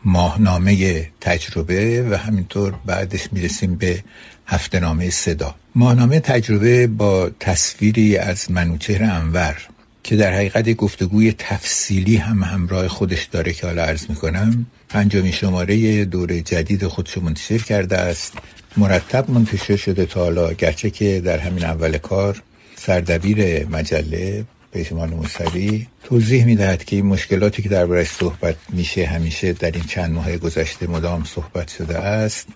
[0.05, 4.03] ماهنامه تجربه و همینطور بعدش می‌رسیم به
[4.47, 5.55] هفته نامه صدا.
[5.75, 9.57] ماهنامه تجربه با تصویری از منوچهر انور
[10.03, 14.67] که در حقیقت گفتگوی تفصیلی هم همراه خودش داره که حالا عرض می‌کنم.
[14.89, 18.33] پنجمین شماره دوره جدید خودش منتشر کرده است.
[18.77, 22.43] مرتب منتشر شده تا حالا گرچه که در همین اول کار
[22.77, 29.71] سردبیر مجله پژمان موسوی توضیح می‌دهد که این مشکلاتی که دربارش صحبت میشه همیشه در
[29.71, 32.49] این چند ماه گذشته مدام صحبت شده است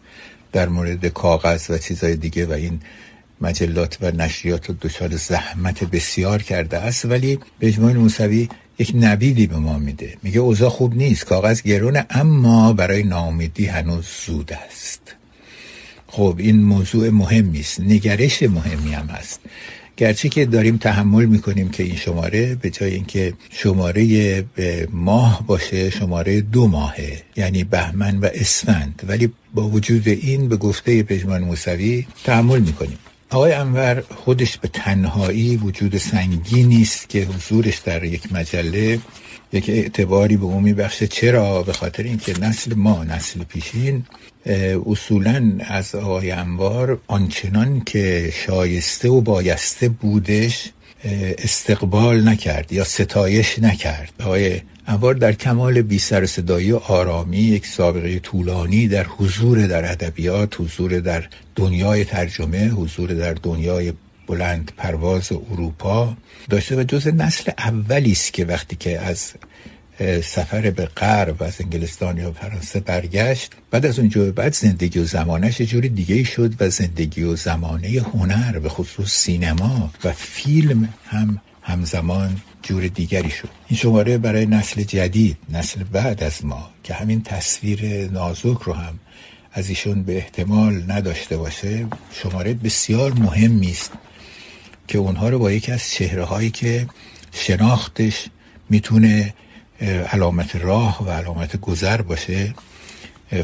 [0.53, 2.81] در مورد کاغذ و چیزهای دیگه و این
[3.41, 7.05] مجلات و نشریات رو دچار زحمت بسیار کرده است.
[7.05, 8.49] ولی پژمان موسوی
[8.79, 10.17] یک نبیدی به ما میده.
[10.23, 15.15] میگه اوضاع خوب نیست کاغذ گرونه اما برای ناامیدی هنوز زود است.
[16.07, 19.41] خب این موضوع مهمی است نگرش مهمی هم هست.
[19.97, 24.45] گرچه که داریم تحمل می‌کنیم که این شماره به جای اینکه شماره
[24.93, 29.03] ماه باشه شماره دو ماهه یعنی بهمن و اسفند.
[29.09, 32.99] ولی با وجود این به گفته پژمان موسوی تحمل می‌کنیم.
[33.31, 38.99] آقای انور خودش به تنهایی وجود سنگینی است که حضورش در یک مجله
[39.55, 41.07] یک اعتباری به اون میبخشه.
[41.07, 44.05] چرا؟ به خاطر اینکه نسل ما نسل پیشین
[44.87, 50.71] اصولا از آقای انوار آنچنان که شایسته و بایسته بودش
[51.39, 54.13] استقبال نکرد یا ستایش نکرد.
[54.21, 59.93] آقای انوار در کمال بی سر صدایی و آرامی یک سابقه طولانی در حضور در
[59.93, 61.25] ادبیات حضور در
[61.57, 63.93] دنیای ترجمه حضور در دنیای
[64.27, 66.17] بلند پرواز اروپا
[66.51, 69.33] داشته و جز نسل اولی است که وقتی که از
[70.23, 75.61] سفر به غرب از انگلستان یا فرانسه برگشت بعد از اونجا بعد زندگی و زمانش
[75.61, 82.41] جوری دیگه شد و زندگی و زمانه هنر به خصوص سینما و فیلم هم همزمان
[82.63, 83.49] جور دیگری شد.
[83.69, 88.99] این شماره برای نسل جدید نسل بعد از ما که همین تصویر نازک رو هم
[89.53, 93.93] از ایشون به احتمال نداشته باشه شماره بسیار مهمی است
[94.89, 96.87] که اونها رو با یکی از چهره هایی که
[97.33, 98.27] شناختش
[98.71, 99.35] می‌تونه
[100.13, 102.55] علامت راه و علامت گذر باشه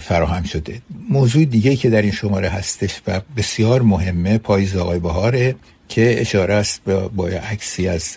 [0.00, 0.82] فراهم شده.
[1.08, 5.54] موضوع دیگه که در این شماره هستش و بسیار مهمه پاییز آقای بهاره
[5.88, 6.80] که اشاره است
[7.16, 8.16] با عکسی از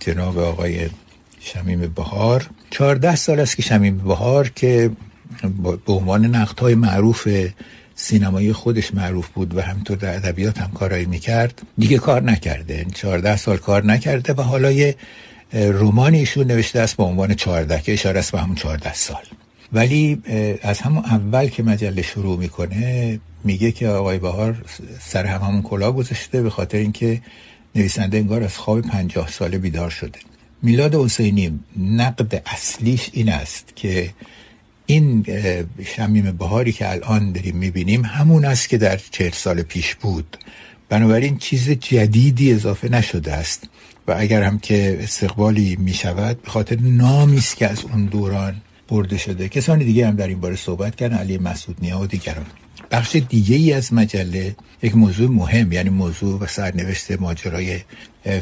[0.00, 0.88] جناب آقای
[1.40, 2.50] شمیم بهار.
[2.70, 4.90] چهارده سال است که شمیم بهار که
[5.86, 7.28] به عنوان نقدهای معروف
[8.00, 11.62] سینمایی خودش معروف بود و همینطور در ادبیات هم کارایی می‌کرد.
[11.78, 12.86] دیگه کار نکرده.
[12.94, 14.96] چهارده سال کار نکرده و حالا یه
[15.52, 19.22] رومانی ایشون نوشته است با عنوان چهارده که اشاره است به همون چهارده سال.
[19.72, 20.22] ولی
[20.62, 24.64] از همون اول که مجله شروع می‌کنه میگه که آقای بهار
[25.00, 27.22] سر هم همون کلا گذاشته به خاطر اینکه
[27.74, 30.18] نویسنده انگار از خواب پنجاه ساله بیدار شده.
[30.62, 34.10] میلاد حسینی نقد اصلیش این است که
[34.90, 35.26] این
[35.84, 40.36] شمیم بهاری که الان داریم می‌بینیم همون است که در چهل سال پیش بود.
[40.88, 43.68] بنابراین چیز جدیدی اضافه نشده است.
[44.06, 48.54] و اگر هم که استقبالی می شود به خاطر نامی است که از اون دوران
[48.88, 49.48] برده شده.
[49.48, 52.46] کسانی دیگه هم در این باره صحبت کردن علی مسعود نیا و دیگران.
[52.90, 57.80] بخش دیگه ای از مجله یک موضوع مهم یعنی موضوع و سرنوشت ماجرای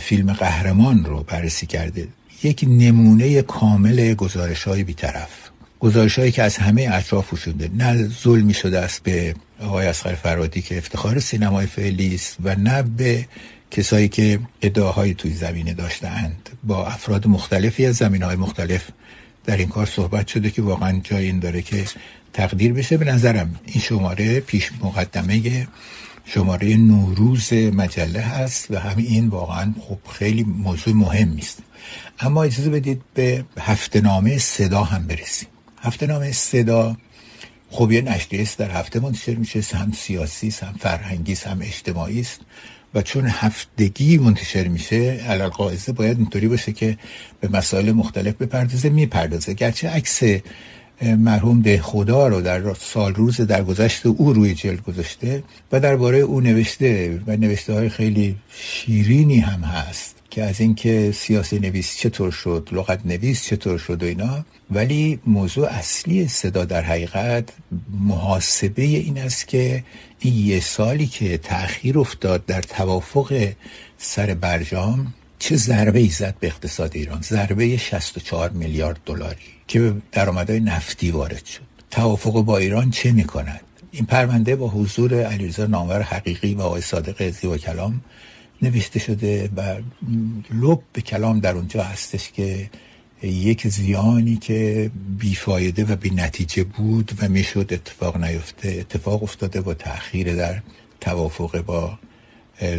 [0.01, 2.09] فیلم قهرمان رو بررسی کرده.
[2.43, 5.51] یک نمونه کامل گزارش های بیطرف.
[5.81, 10.63] گزارش هایی که از همه اطراف پوشونده نه ظلمی شده است به آقای اسخر فرادی
[10.63, 13.27] که افتخار سینمای فعلی است و نه به
[13.71, 18.89] کسایی که ادعاهایی توی زمینه داشتند با افراد مختلفی از زمین های مختلف
[19.45, 21.85] در این کار صحبت شده که واقعا جای این داره که
[22.33, 22.97] تقدیر بشه.
[22.97, 25.67] به نظرم این شماره پیش مقدمه
[26.25, 31.59] شماره نوروز مجله هست و همین این واقعا خب خیلی موضوع مهم است
[32.21, 35.49] اما اجازه بدید به هفته نامه صدا هم برسیم.
[35.83, 36.97] هفته نامه صدا.
[37.71, 39.61] خب یه نشریه است در هفته منتشر میشه.
[39.77, 42.41] هم سیاسی هم فرهنگی هم اجتماعی است.
[42.95, 46.99] و چون هفتگی منتشر میشه علال قاعده باید اینطوری باشه که
[47.41, 49.55] به مسائل مختلف بپردازه می‌پردازه.
[49.55, 50.23] گرچه عکس
[51.03, 56.19] مرحوم ده خدا رو در سال روز در گذشت او روی جلد گذاشته و درباره
[56.19, 60.16] او نوشته و نوشته های خیلی شیرینی هم هست.
[60.37, 65.69] که از اینکه سیاسی نویس چطور شد لغت نویس چطور شد و اینا ولی موضوع
[65.69, 67.49] اصلی صدا در حقیقت
[68.01, 69.85] محاسبه این است که
[70.21, 73.53] این یه سالی که تأخیر افتاد در توافق
[73.99, 79.37] سر برجام چه ضربه ای زد به اقتصاد ایران؟ ضربه 64 میلیارد دلاری
[79.69, 81.61] که به درآمدهای نفتی وارد شد.
[81.91, 87.31] توافق با ایران چه می‌کند؟ این پرونده با حضور علیرضا نامور حقیقی و آقای صادق
[87.31, 88.01] زیبا کلام
[88.63, 89.77] نوشته شده و
[90.53, 92.71] لب به کلام در اونجا هستش که
[93.23, 99.75] یک زیانی که بیفایده و بی نتیجه بود و می‌شد اتفاق نیفته اتفاق افتاده با
[99.75, 100.63] تأخیر در
[101.01, 101.99] توافق با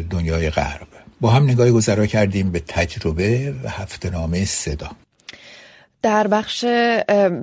[0.09, 0.87] دنیای غرب.
[1.21, 4.91] با هم نگاهی گذرا کردیم به تجربه و هفته نامه صدا.
[6.01, 6.65] در بخش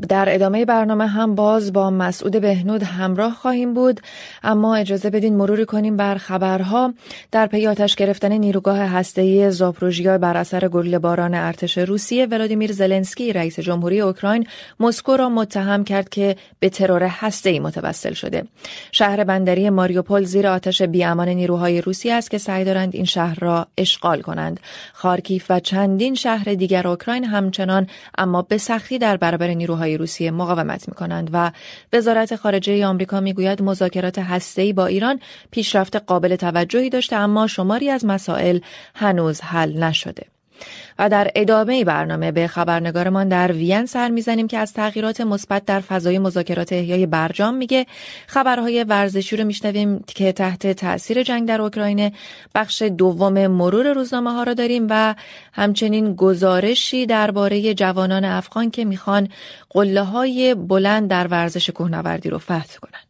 [0.08, 4.00] در ادامه برنامه هم باز با مسعود بهنود همراه خواهیم بود.
[4.42, 6.94] اما اجازه بدین مروری کنیم بر خبرها.
[7.32, 13.32] در پی آتش گرفتن نیروگاه هسته‌ای زاپروژیا بر اثر گل باران ارتش روسیه ولادیمیر زلنسکی
[13.32, 14.46] رئیس جمهوری اوکراین
[14.80, 18.44] مسکو را متهم کرد که به ترور هسته‌ای متوسل شده.
[18.92, 23.66] شهر بندری ماریوپول زیر آتش بیامان نیروهای روسی است که سعی دارند این شهر را
[23.78, 24.60] اشغال کنند.
[24.92, 27.86] خارکیف و چندین شهر دیگر اوکراین همچنان
[28.18, 31.52] اما به سختی در برابر نیروهای روسیه مقاومت می کنند و
[31.92, 38.04] وزارت خارجه آمریکا می‌گوید مذاکرات هسته‌ای با ایران پیشرفت قابل توجهی داشته اما شماری از
[38.04, 38.58] مسائل
[38.94, 40.33] هنوز حل نشده.
[40.98, 45.80] و در ادامه برنامه به خبرنگارمان در وین سر می‌زنیم که از تغییرات مثبت در
[45.80, 47.86] فضای مذاکرات احیای برجام میگه
[48.26, 52.12] خبرهای ورزشی رو میشنویم که تحت تاثیر جنگ در اوکراین
[52.54, 55.14] بخش دوم مرور روزنامه ها را داریم و
[55.52, 59.28] همچنین گزارشی درباره جوانان افغان که می‌خوان
[59.70, 63.03] قله های بلند در ورزش کوهنوردی رو فتح کنند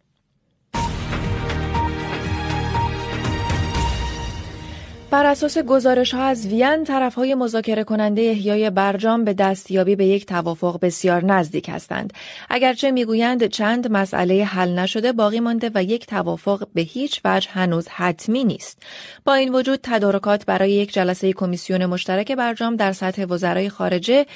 [5.15, 10.07] بر اساس گزارش ها از وین طرف های مذاکره کننده احیای برجام به دستیابی به
[10.07, 12.13] یک توافق بسیار نزدیک هستند.
[12.51, 17.89] اگرچه می‌گویند چند مسئله حل نشده باقی مانده و یک توافق به هیچ وجه هنوز
[17.89, 18.83] حتمی نیست.
[19.25, 24.27] با این وجود تدارکات برای یک جلسه کمیسیون مشترک برجام در سطح وزرای خارجه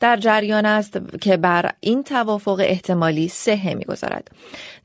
[0.00, 4.30] در جریان است که بر این توافق احتمالی سهه می‌گذارد.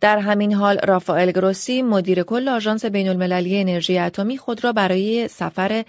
[0.02, 5.28] در همین حال رافائل گروسی مدیر کل آژانس بین المللی انرژی اتمی خود را برای
[5.50, 5.84] سفر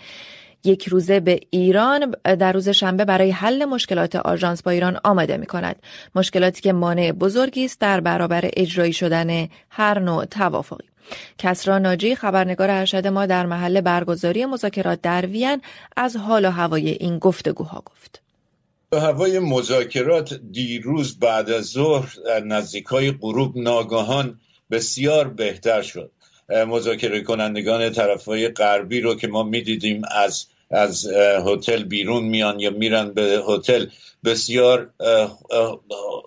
[0.64, 5.46] یک روزه به ایران در روز شنبه برای حل مشکلات آژانس با ایران آماده می
[5.46, 5.76] کند.
[6.14, 10.84] مشکلاتی که مانع بزرگی است در برابر اجرایی شدن هر نوع توافقی.
[11.38, 15.60] کسرا ناجی خبرنگار ارشد ما در محل برگزاری مذاکرات در وین
[15.96, 18.22] از حال و هوای این گفتگوها گفت.
[18.92, 24.40] هوای مذاکرات دیروز بعد از ظهر در نزدیک های غروب ناگهان
[24.70, 26.10] بسیار بهتر شد
[26.48, 31.06] مذاکره کنندگان طرف های غربی رو که ما می‌دیدیم از از
[31.46, 33.86] هتل بیرون میان یا میرن به هتل
[34.24, 34.90] بسیار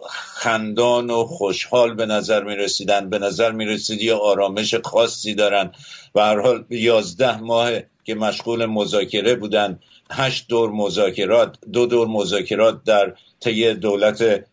[0.09, 5.71] خندان و خوشحال به نظر می رسیدن به نظر می رسید یا آرامش خاصی دارن.
[6.15, 7.71] و هر حال یازده ماه
[8.03, 9.79] که مشغول مذاکره بودن
[10.11, 14.43] هشت دور مذاکرات دو دور مذاکرات در طی دولت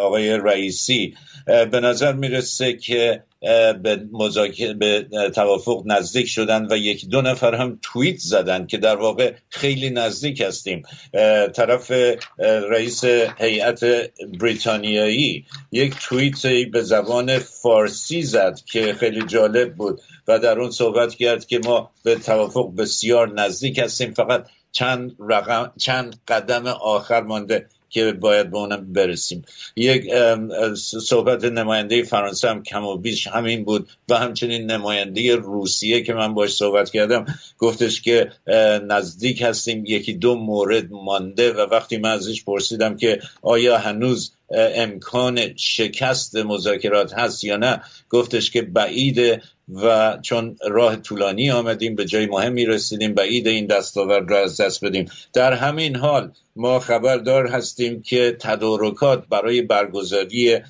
[0.00, 1.14] آقای رئیسی.
[1.46, 3.22] به نظر می‌رسه که
[3.82, 3.96] به,
[4.78, 9.90] به توافق نزدیک شدن و یک دو نفر هم توییت زدن که در واقع خیلی
[9.90, 10.82] نزدیک هستیم.
[11.54, 11.92] طرف
[12.70, 13.04] رئیس
[13.38, 13.80] هیئت
[14.40, 21.14] بریتانیایی یک توییت به زبان فارسی زد که خیلی جالب بود و در اون صحبت
[21.14, 24.14] کرد که ما به توافق بسیار نزدیک هستیم.
[24.14, 27.66] فقط چند رقم چند قدم آخر مانده.
[27.94, 29.44] که باید به اونم برسیم.
[29.76, 30.10] یک
[31.02, 36.34] صحبت نماینده فرانسه هم کم و بیش همین بود و همچنین نماینده روسیه که من
[36.34, 37.26] باش صحبت کردم
[37.58, 38.32] گفتش که
[38.88, 45.56] نزدیک هستیم یکی دو مورد مانده و وقتی من ازش پرسیدم که آیا هنوز امکان
[45.56, 47.80] شکست مذاکرات هست یا نه
[48.10, 54.30] گفتش که بعید و چون راه طولانی آمدیم به جای مهمی رسیدیم بعید این دستاورد
[54.30, 55.10] را از دست بدیم.
[55.32, 60.60] در همین حال ما خبردار هستیم که تدارکات برای برگزاری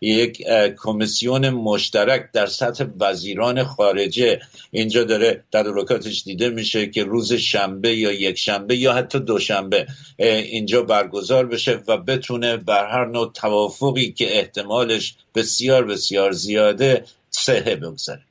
[0.00, 0.42] یک
[0.76, 4.40] کمیسیون مشترک در سطح وزیران خارجه
[4.70, 9.86] اینجا داره تدارکاتش دیده میشه که روز شنبه یا یک شنبه یا حتی دوشنبه
[10.16, 17.76] اینجا برگزار بشه و بتونه بر هر نوع توافقی که احتمالش بسیار بسیار زیاده سهه
[17.76, 18.22] بگذاره.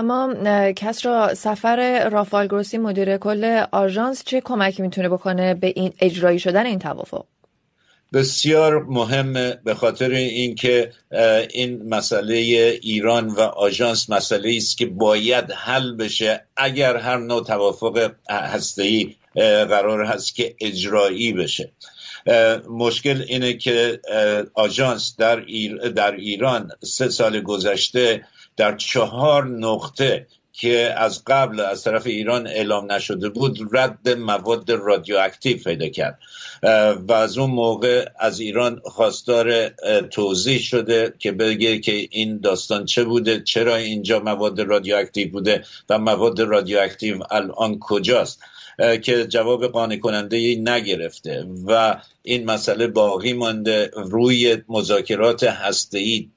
[0.00, 0.34] اما
[0.72, 6.38] کس را سفر رافال گروسی مدیر کل آژانس چه کمکی می‌تونه بکنه به این اجرایی
[6.38, 7.24] شدن این توافق؟
[8.12, 10.92] بسیار مهمه به خاطر اینکه
[11.50, 12.34] این مسئله
[12.82, 16.44] ایران و آژانس مسئله است که باید حل بشه.
[16.56, 19.14] اگر هر نوع توافق هسته‌ای
[19.68, 21.72] قرار هست که اجرایی بشه.
[22.70, 24.00] مشکل اینه که
[24.54, 25.40] آژانس در,
[25.96, 28.24] در ایران سه سال گذشته
[28.60, 35.58] در چهار نقطه که از قبل از طرف ایران اعلام نشده بود رد مواد رادیواکتیو
[35.64, 36.18] پیدا کرد.
[37.08, 39.68] و از اون موقع از ایران خواستار
[40.10, 45.98] توضیح شده که بگه که این داستان چه بوده چرا اینجا مواد رادیواکتیو بوده و
[45.98, 48.40] مواد رادیواکتیو الان کجاست.
[49.02, 56.28] که جواب قانع کننده ای نگرفته و این مسئله باقی مانده روی مذاکرات هسته‌ای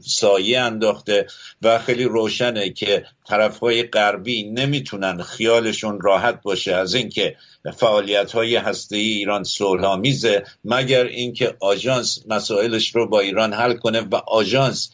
[0.00, 1.26] سایه انداخته
[1.62, 7.36] و خیلی روشنه که طرفهای غربی نمی‌تونن خیالشون راحت باشه از اینکه
[7.76, 14.14] فعالیت های هسته ایران صلحآمیزه مگر اینکه آژانس مسائلش رو با ایران حل کنه و
[14.14, 14.90] آژانس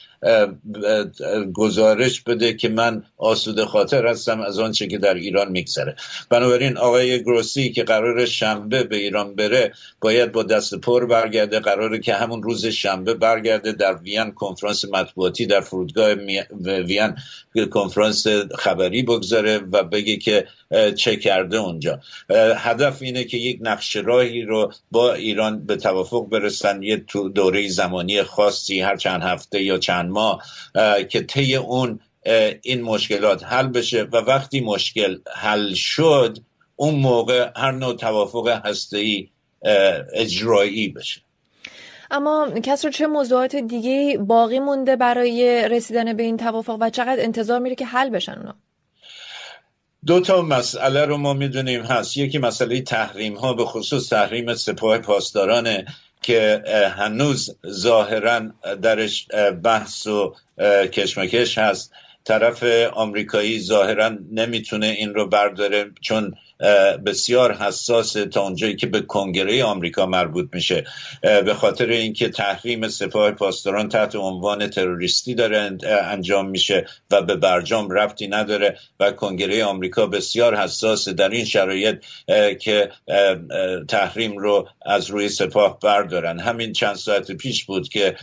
[1.55, 5.97] گزارش بده که من آسوده خاطر هستم از آنچه که در ایران میگذره.
[6.31, 11.61] بنابراین آقای گروسی که قرار شنبه به ایران بره باید با دست پر برگرده.
[11.61, 16.15] قراره که همون روز شنبه برگرده در وین کنفرانس مطبوعاتی در فرودگاه
[16.65, 17.15] وین
[17.71, 18.27] کنفرانس
[18.59, 20.47] خبری بگذاره و بگه که
[20.97, 22.01] چه کرده اونجا.
[22.57, 26.83] هدف اینه که یک نقش راهی رو با ایران به توافق برسن.
[26.83, 27.05] یه
[27.35, 30.43] دوره زمانی خاصی هر چند هفته یا چند ماه
[31.11, 32.01] که طی اون
[32.63, 36.39] این مشکلات حل بشه و وقتی مشکل حل شد
[36.77, 39.29] اون موقع هر نوع توافق هسته‌ای
[40.15, 41.21] اجرایی بشه.
[42.11, 47.59] اما کسر چه موضوعات دیگه باقی مونده برای رسیدن به این توافق و چقدر انتظار
[47.59, 48.55] میره که حل بشن اونا؟
[50.07, 52.17] دو تا مسئله رو ما می‌دونیم هست.
[52.17, 55.85] یکی مسئله تحریم ها به خصوص تحریم سپاه پاسدارانه
[56.23, 56.63] که
[56.97, 58.41] هنوز ظاهرا
[58.83, 59.27] درش
[59.63, 60.35] بحث و
[60.93, 61.93] کشمکش هست.
[62.25, 62.63] طرف
[62.93, 66.35] آمریکایی ظاهرا نمی‌تونه این رو برداره چون
[67.07, 70.85] بسیار حساس تا اونجایی که به کنگره آمریکا مربوط میشه.
[71.23, 77.91] به خاطر اینکه تحریم سپاه پاسداران تحت عنوان تروریستی داره انجام میشه و به برجام
[77.91, 82.05] رفتی نداره و کنگره آمریکا بسیار حساس در این شرایط
[82.61, 82.91] که
[83.89, 86.39] تحریم رو از روی سپاه بردارن.
[86.39, 88.17] همین چند ساعت پیش بود که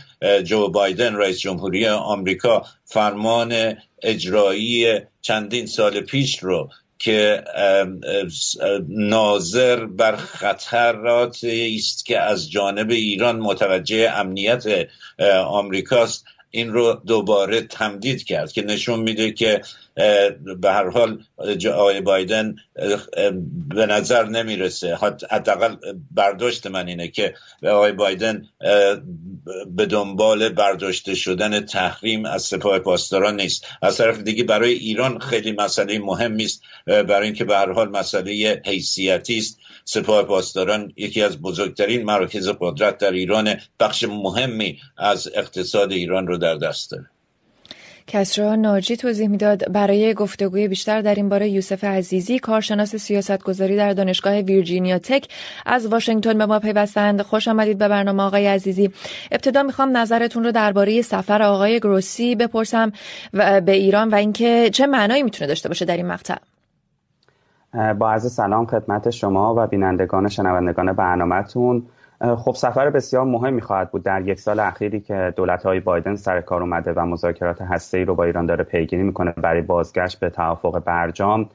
[0.44, 7.44] جو بایدن رئیس جمهوری آمریکا فرمان اجرایی چندین سال پیش رو که
[8.88, 14.64] ناظر بر خطرات است که از جانب ایران متوجه امنیت
[15.46, 16.24] آمریکاست.
[16.50, 19.60] این رو دوباره تمدید کرد که نشون میده که
[20.60, 21.22] به هر حال
[21.74, 22.56] آقای بایدن
[23.74, 24.98] به نظر نمی‌رسه.
[25.30, 25.76] حداقل
[26.10, 28.48] برداشت من اینه که آقای بایدن
[29.66, 33.66] به دنبال برداشته شدن تحریم از سپاه پاسداران نیست.
[33.82, 38.62] از طرف دیگه برای ایران خیلی مسئله مهمی است برای اینکه به هر حال مسئله
[38.66, 39.58] حیثیتی است.
[39.84, 46.37] سپاه پاسداران یکی از بزرگترین مراکز قدرت در ایران بخش مهمی از اقتصاد ایران رو
[46.38, 47.04] در دست داره.
[48.06, 53.92] کسرا ناجی توضیح می‌داد برای گفتگوی بیشتر در این باره یوسف عزیزی کارشناس سیاستگذاری در
[53.92, 55.28] دانشگاه ویرجینیا تک
[55.66, 57.22] از واشنگتن به ما پیوستند.
[57.22, 58.90] خوش آمدید به برنامه آقای عزیزی.
[59.32, 62.92] ابتدا می‌خوام نظرتون رو درباره سفر آقای گروسی بپرسم
[63.34, 66.36] و به ایران و اینکه چه معنایی می‌تونه داشته باشه در این مقطع.
[67.98, 71.86] با عرض سلام خدمت شما و بینندگان شنوندگان برنامهتون.
[72.20, 76.40] خب سفر بسیار مهمی خواهد بود در یک سال اخیری که دولت های بایدن سر
[76.40, 80.30] کار اومده و مذاکرات هسته ای رو با ایران داره پیگیری می‌کنه برای بازگشت به
[80.30, 81.48] توافق برجام.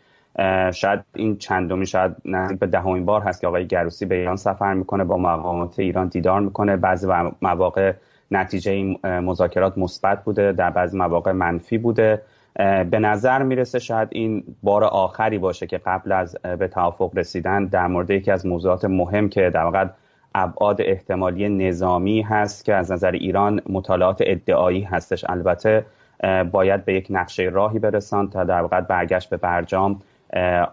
[0.73, 4.73] شاید این چندمی شاید نزدیک به دهمین بار هست که آقای گروسی به ایران سفر
[4.73, 6.77] می‌کنه با مقامات ایران دیدار می‌کنه.
[6.77, 7.07] بعضی
[7.41, 7.93] مواقع
[8.31, 12.21] نتیجه این مذاکرات مثبت بوده در بعضی مواقع منفی بوده.
[12.89, 17.87] به نظر می‌رسه شاید این بار آخری باشه که قبل از به توافق رسیدن در
[17.87, 19.85] مورد یکی از موضوعات مهم که در واقع
[20.35, 25.25] ابعاد احتمالی نظامی هست که از نظر ایران مطالعات ادعایی هستش.
[25.29, 25.85] البته
[26.51, 30.01] باید به یک نقشه راهی برسان تا در واقع برگشت به برجام.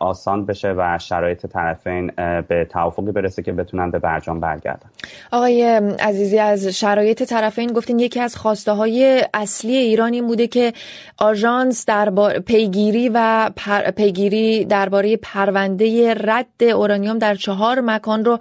[0.01, 2.13] آسان بشه و شرایط طرفین
[2.49, 4.91] به توافقی برسه که بتونن به برجام برگردن.
[5.33, 5.63] آقای
[6.01, 10.73] عزیزی از شرایط طرفین گفتین یکی از خواسته های اصلی ایران این بوده که
[11.19, 12.11] آژانس در
[12.47, 13.51] پیگیری و
[13.97, 18.39] پیگیری درباره پرونده رد اورانیوم در چهار مکان رو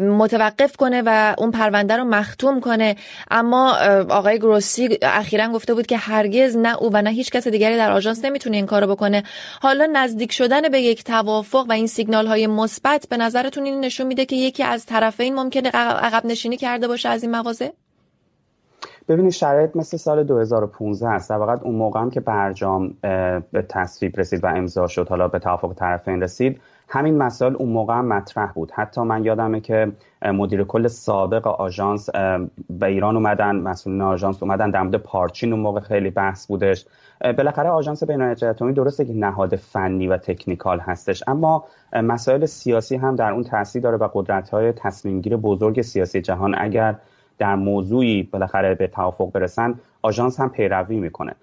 [0.00, 2.96] متوقف کنه و اون پرونده رو مختوم کنه.
[3.30, 3.76] اما
[4.10, 7.92] آقای گروسی اخیرا گفته بود که هرگز نه او و نه هیچ کس دیگری در
[7.92, 9.22] آژانس نمی‌تونه این کارو بکنه.
[9.62, 13.80] حالا نزدیک نزدیک شدن به یک توافق و این سیگنال های مثبت به نظرتون این
[13.80, 17.68] نشون میده که یکی از طرفین ممکنه عقب نشینی کرده باشه از این مواضع؟
[19.08, 22.94] ببینید شرایط مثل سال 2015 هست در واقع اون موقع هم که برجام
[23.52, 27.94] به تصویب رسید و امضا شد حالا به توافق طرفین رسید همین مسائل اون موقع
[27.94, 28.70] هم مطرح بود.
[28.74, 32.10] حتی من یادمه که مدیر کل سابق آژانس
[32.70, 36.86] به ایران اومدن مسئولین آژانس اومدن در مورد پارچین اون موقع خیلی بحث بودش.
[37.20, 43.16] بالاخره آژانس بین‌المللی اتمی درسته که نهاد فنی و تکنیکال هستش اما مسائل سیاسی هم
[43.16, 46.94] در اون تاثیر داره و قدرت‌های تصمیمگیر بزرگ سیاسی جهان اگر
[47.38, 51.34] در موضوعی بالاخره به توافق برسن آژانس هم پیروی می‌کنه.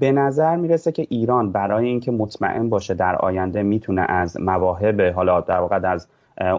[0.00, 5.40] به نظر می‌رسه که ایران برای اینکه مطمئن باشه در آینده می‌تونه از مواهب حالا
[5.40, 6.06] در واقع از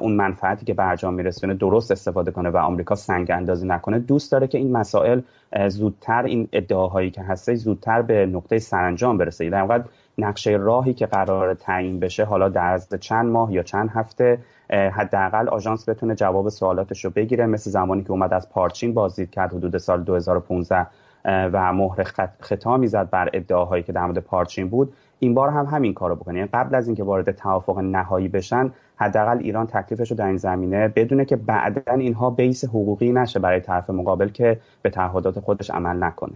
[0.02, 4.48] اون منفعتی که برجام میرسونه درست استفاده کنه و آمریکا سنگ اندازی نکنه دوست داره
[4.48, 5.22] که این مسائل
[5.68, 9.50] زودتر این ادعاهایی که هسته زودتر به نقطه سرانجام برسه.
[9.50, 9.80] در واقع
[10.18, 15.48] نقشه راهی که قرار تعیین بشه حالا در از چند ماه یا چند هفته حداقل
[15.48, 19.78] آژانس بتونه جواب سوالاتش رو بگیره مثل زمانی که اومد از پارچین بازدید کرد حدود
[19.78, 20.88] سال 2015
[21.26, 22.04] و مهر
[22.42, 24.94] ختامی زد بر ادعاهایی که در مورد پارچین بود.
[25.20, 26.38] این بار هم همین کارو بکنه.
[26.38, 30.88] یعنی قبل از اینکه وارد توافق نهایی بشن حداقل ایران تکلیفش رو در این زمینه
[30.88, 36.04] بدونه که بعدا اینها بیس حقوقی نشه برای طرف مقابل که به تعهدات خودش عمل
[36.04, 36.34] نکنه.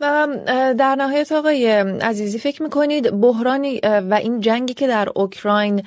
[0.00, 0.28] و
[0.78, 1.66] در نهایت آقای
[2.00, 5.82] عزیزی فکر می‌کنید بحرانی و این جنگی که در اوکراین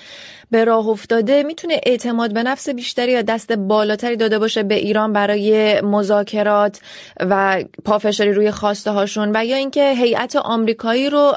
[0.51, 5.14] به راه افتاده می‌تونه اعتماد به نفس بیشتری یا دست بالاتری داده باشه به ایران
[5.14, 6.80] برای مذاکرات
[7.20, 11.34] و پافشاری روی خواسته هاشون و یا اینکه هیئت آمریکایی رو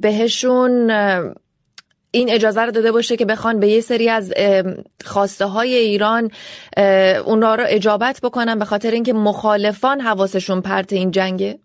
[0.00, 0.90] بهشون
[2.14, 4.32] این اجازه رو داده باشه که بخوان به یه سری از
[5.04, 6.30] خواسته های ایران
[7.26, 11.58] اونا رو اجابت بکنن به خاطر اینکه مخالفان حواسشون پرت این جنگه؟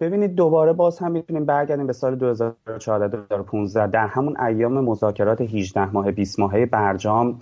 [0.00, 5.84] ببینید دوباره باز هم می‌تونیم برگردیم به سال 2014 2015 در همون ایام مذاکرات 18
[5.90, 7.40] ماه 20 ماهه برجام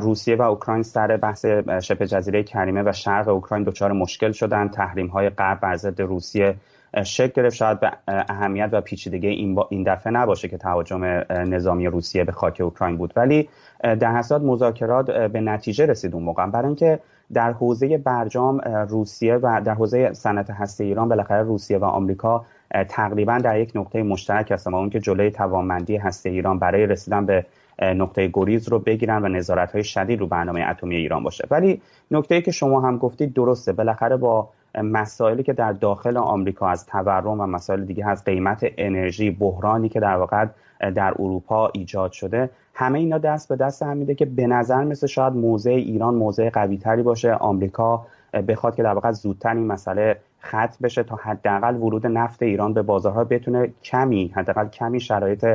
[0.00, 1.44] روسیه و اوکراین سر بحث
[1.82, 4.68] شبه جزیره کریمه و شرق اوکراین دچار مشکل شدن.
[4.68, 6.56] تحریم های غرب بر ضد روسیه
[7.04, 7.56] شکل گرفت.
[7.56, 12.60] شاید به اهمیت و پیچیدگی این, این دفعه نباشه که تهاجم نظامی روسیه به خاک
[12.60, 13.12] اوکراین بود.
[13.16, 13.48] ولی
[13.80, 16.46] در حساد مذاکرات به نتیجه رسید اون موقع.
[16.46, 17.00] برای اینکه
[17.32, 22.44] در حوزه برجام روسیه و در حوزه صنعت هسته ایران بالاخره روسیه و آمریکا
[22.88, 24.72] تقریبا در یک نقطه مشترک هستن.
[24.72, 27.46] و اون که جلوی توانمندی هسته ایران برای رسیدن به
[27.82, 31.46] نقطه گریز رو بگیرن و نظارت های شدید رو برنامه اتمی ایران باشه.
[31.50, 33.72] ولی نکته که شما هم گفتید درسته.
[33.72, 39.30] بالاخره با مسائلی که در داخل آمریکا از تورم و مسائل دیگه از قیمت انرژی
[39.30, 40.46] بحرانی که در واقع
[40.80, 45.06] در اروپا ایجاد شده همه اینا دست به دست هم میده که به نظر مثل
[45.06, 47.32] شاید موضع ایران موضع قوی تری باشه.
[47.32, 48.06] آمریکا
[48.48, 52.82] بخواد که در واقع زودتر این مسئله ختم بشه تا حداقل ورود نفت ایران به
[52.82, 55.46] بازارها بتونه کمی حداقل کمی شرایط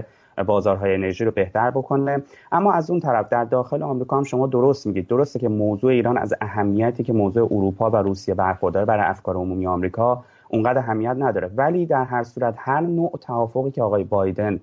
[0.48, 2.24] بازارهای انرژی رو بهتر بکنه.
[2.52, 5.08] اما از اون طرف در داخل آمریکا هم شما درست میگید.
[5.08, 9.68] درسته که موضوع ایران از اهمیتی که موضوع اروپا و روسیه برخورداره برای افکار عمومی
[9.68, 11.52] آمریکا اونقدر اهمیت نداره.
[11.56, 14.60] ولی در هر صورت هر نوع توافقی که آقای بایدن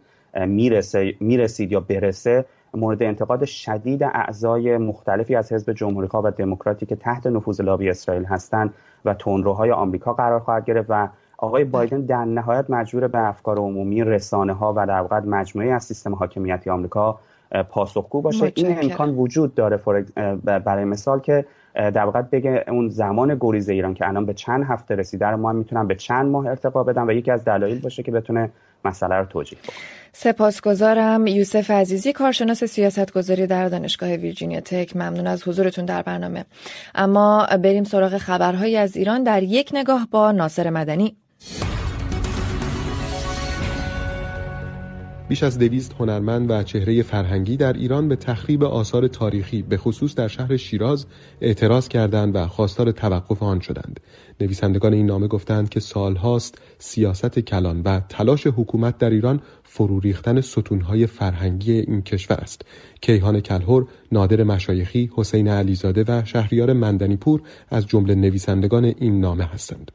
[0.47, 2.45] می‌رسه می‌رسید یا برسه
[2.75, 8.25] مورد انتقاد شدید اعضای مختلفی از حزب جمهوری و دموکراتی که تحت نفوذ لابی اسرائیل
[8.25, 11.09] هستند و تندروهای آمریکا قرار خواهد گرفت و
[11.41, 15.85] آقای بایدن در نهایت مجبور به افکار عمومی رسانه ها و در واقع مجموعه از
[15.85, 17.19] سیستم حاکمیتی آمریکا
[17.71, 18.53] پاسخگو باشه.
[18.55, 19.81] این امکان وجود داره
[20.45, 24.95] برای مثال که در واقع بگه اون زمان گریز ایران که الان به چند هفته
[24.95, 28.13] رسیده رو ما می‌تونم به چند ماه ارتقا بدم و یکی از دلایل باشه که
[28.13, 28.51] بتونه
[28.85, 29.77] مسئله رو توجیه کنه.
[30.13, 31.27] سپاسگزارم.
[31.27, 34.97] یوسف عزیزی کارشناس سیاستگذاری در دانشگاه ویرجینیا تک.
[34.97, 36.45] ممنون از حضورتون در برنامه.
[36.95, 39.23] اما بریم سراغ خبرهایی از ایران.
[39.23, 41.17] در یک نگاه با ناصر مدنی.
[45.31, 50.15] بیش از دویست هنرمند و چهره فرهنگی در ایران به تخریب آثار تاریخی به خصوص
[50.15, 51.07] در شهر شیراز
[51.41, 54.01] اعتراض کردند و خواستار توقف آن شدند.
[54.41, 60.41] نویسندگان این نامه گفتند که سالهاست سیاست کلان و تلاش حکومت در ایران فرو ریختن
[60.41, 62.63] ستونهای فرهنگی این کشور است.
[63.01, 69.93] کیهان کلهور نادر مشایخی حسین علیزاده و شهریار مندنیپور از جمله نویسندگان این نامه هستند.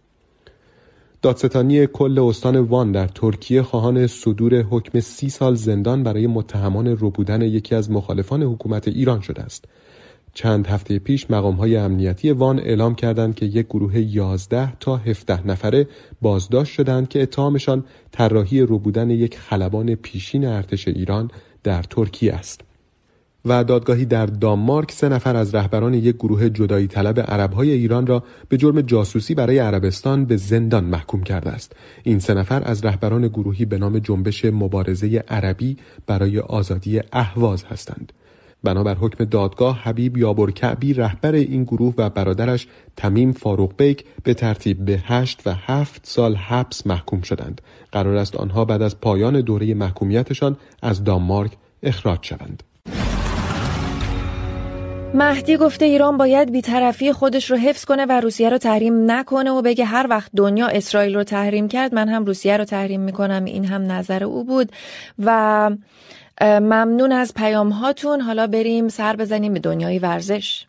[1.26, 7.42] دادستانی کل استان وان در ترکیه خواهان صدور حکم سی سال زندان برای متهمان ربودن
[7.42, 9.66] یکی از مخالفان حکومت ایران شده است.
[10.34, 15.48] چند هفته پیش مقام های امنیتی وان اعلام کردند که یک گروه 11 تا 17
[15.48, 15.88] نفره
[16.22, 21.32] بازداشت شدند که اتهامشان طراحی ربودن یک خلبان پیشین ارتش ایران
[21.64, 22.65] در ترکیه است.
[23.46, 28.24] و دادگاهی در دانمارک سه نفر از رهبران یک گروه جدایی طلب عربهای ایران را
[28.50, 31.76] به جرم جاسوسی برای عربستان به زندان محکوم کرده است.
[32.04, 35.78] این سه نفر از رهبران گروهی به نام جنبش مبارزه عربی
[36.08, 38.14] برای آزادی اهواز هستند.
[38.64, 42.68] بنابر حکم دادگاه حبیب یابرکعبی رهبر این گروه و برادرش
[42.98, 47.62] تمیم فاروق بیک به ترتیب به هشت و هفت سال حبس محکوم شدند.
[47.92, 51.52] قرار است آنها بعد از پایان دوره محکومیتشان از دانمارک
[51.84, 52.64] اخراج شوند.
[55.16, 59.62] مهدی گفته ایران باید بیطرفی خودش رو حفظ کنه و روسیه رو تحریم نکنه و
[59.62, 63.66] بگه هر وقت دنیا اسرائیل رو تحریم کرد من هم روسیه رو تحریم می‌کنم این
[63.66, 64.72] هم نظر او بود.
[65.20, 65.70] و
[66.42, 70.66] ممنون از پیام هاتون حالا بریم سر بزنیم به دنیای ورزش.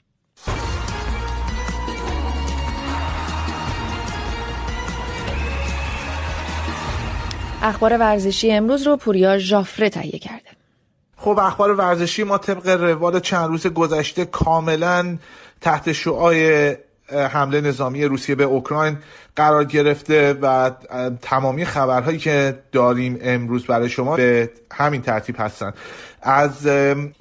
[7.63, 10.46] اخبار ورزشی امروز رو پوریا ژافره تهیه کرده
[11.17, 15.17] خب اخبار ورزشی ما طبق روال چند روز گذشته کاملا
[15.61, 16.77] تحت شعای
[17.13, 18.99] حمله نظامی روسیه به اوکراین
[19.37, 20.71] قرار گرفته و
[21.23, 25.73] تمامی خبرهایی که داریم امروز برای شما به همین ترتیب هستن.
[26.23, 26.67] از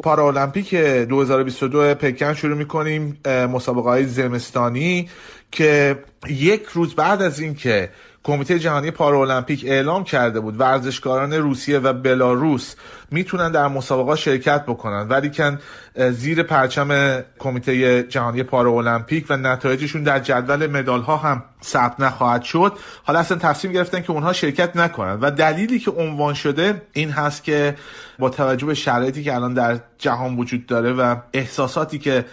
[0.03, 5.09] پارالمپیک 2022 پکن شروع می‌کنیم مسابقه های زمستانی
[5.51, 7.89] که یک روز بعد از اینکه
[8.25, 12.75] کمیته جهانی پارالمپیک اعلام کرده بود ورزشکاران روسیه و بلاروس
[13.11, 15.59] می‌تونن در مسابقات شرکت بکنن ولی کن
[16.11, 22.73] زیر پرچم کمیته جهانی پارالمپیک و نتایجشون در جدول مدال ها هم ثبت نخواهد شد.
[23.03, 27.43] حالا اصلا تصمیم گرفتن که اونها شرکت نکنن و دلیلی که عنوان شده این هست
[27.43, 27.75] که
[28.19, 32.25] با توجه به شرایطی که الان در جهان وجود داره و احساساتی که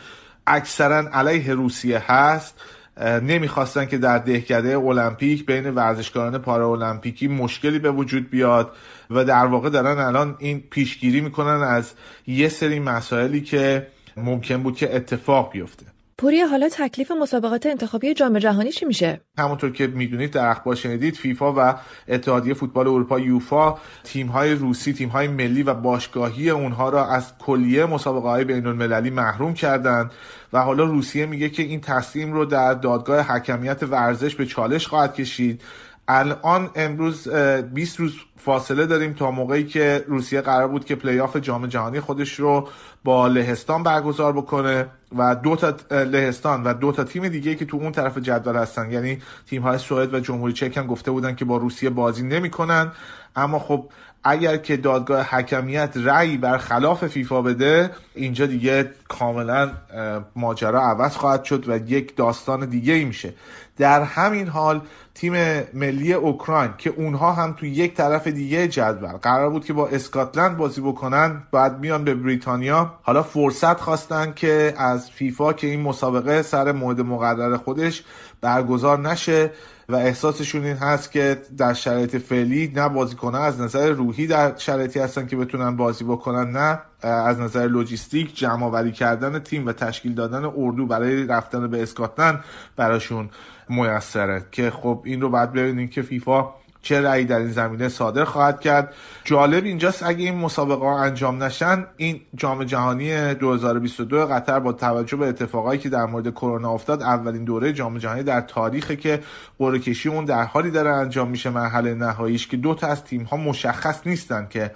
[0.46, 2.60] اکثرا علیه روسیه هست
[3.00, 8.72] نمی‌خواستن که در دهکده المپیک بین ورزشکاران پارا المپیکی مشکلی به وجود بیاد
[9.10, 11.92] و در واقع دارن الان این پیشگیری می‌کنن از
[12.26, 13.86] یه سری مسائلی که
[14.16, 15.91] ممکن بود که اتفاق بیفته.
[16.22, 21.16] پوری حالا تکلیف مسابقات انتخابی جام جهانی چی میشه؟ همونطور که می‌دونید در اخبار شنیدید
[21.16, 21.74] فیفا و
[22.08, 27.38] اتحادیه فوتبال اروپا یوفا تیم های روسی تیم های ملی و باشگاهی اونها را از
[27.38, 30.10] کلیه مسابقه های بین المللی محروم کردند
[30.52, 35.14] و حالا روسیه میگه که این تصمیم رو در دادگاه حکمیت ورزش به چالش خواهد
[35.14, 35.62] کشید.
[36.08, 41.36] الان امروز 20 روز فاصله داریم تا موقعی که روسیه قرار بود که پلی آف
[41.36, 42.68] جام جهانی خودش رو
[43.04, 44.86] با لهستان برگزار بکنه.
[45.16, 48.92] و دو تا لهستان و دو تا تیم دیگه که تو اون طرف جدول هستن.
[48.92, 52.92] یعنی تیم های سوئد و جمهوری چک هم گفته بودن که با روسیه بازی نمی‌کنن.
[53.36, 53.88] اما خب
[54.24, 59.70] اگر که دادگاه حکمیت رأی بر خلاف فیفا بده اینجا دیگه کاملا
[60.36, 63.34] ماجرا عوض خواهد شد و یک داستان دیگه ای میشه.
[63.78, 64.80] در همین حال
[65.14, 69.12] تیم ملی اوکراین که اونها هم تو یک طرف دیگه جدول.
[69.12, 72.94] قرار بود که با اسکاتلند بازی بکنن بعد میان به بریتانیا.
[73.02, 78.04] حالا فرصت خواستن که از فیفا که این مسابقه سر مورد مقرر خودش
[78.40, 79.50] برگزار نشه
[79.88, 85.00] و احساسشون این هست که در شرایط فعلی نه بازیکنان از نظر روحی در شرایطی
[85.00, 90.14] هستن که بتونن بازی بکنن نه از نظر لوجیستیک جمع آوری کردن تیم و تشکیل
[90.14, 92.44] دادن اردو برای رفتن به اسکاتلند
[92.76, 93.30] براشون
[93.68, 94.44] میسره.
[94.50, 96.48] که خب این رو بعد ببینیم که فیفا
[96.82, 98.94] چه رأی در این زمینه صادر خواهد کرد.
[99.24, 105.16] جالب اینجاست اگه این مسابقه ها انجام نشن این جام جهانی 2022 قطر با توجه
[105.16, 109.20] به اتفاقایی که در مورد کرونا افتاد اولین دوره جام جهانی در تاریخ که
[109.58, 113.22] قرعه کشی اون در حالی داره انجام میشه مرحله نهاییش که دو تا از تیم
[113.22, 114.70] ها مشخص نیستن که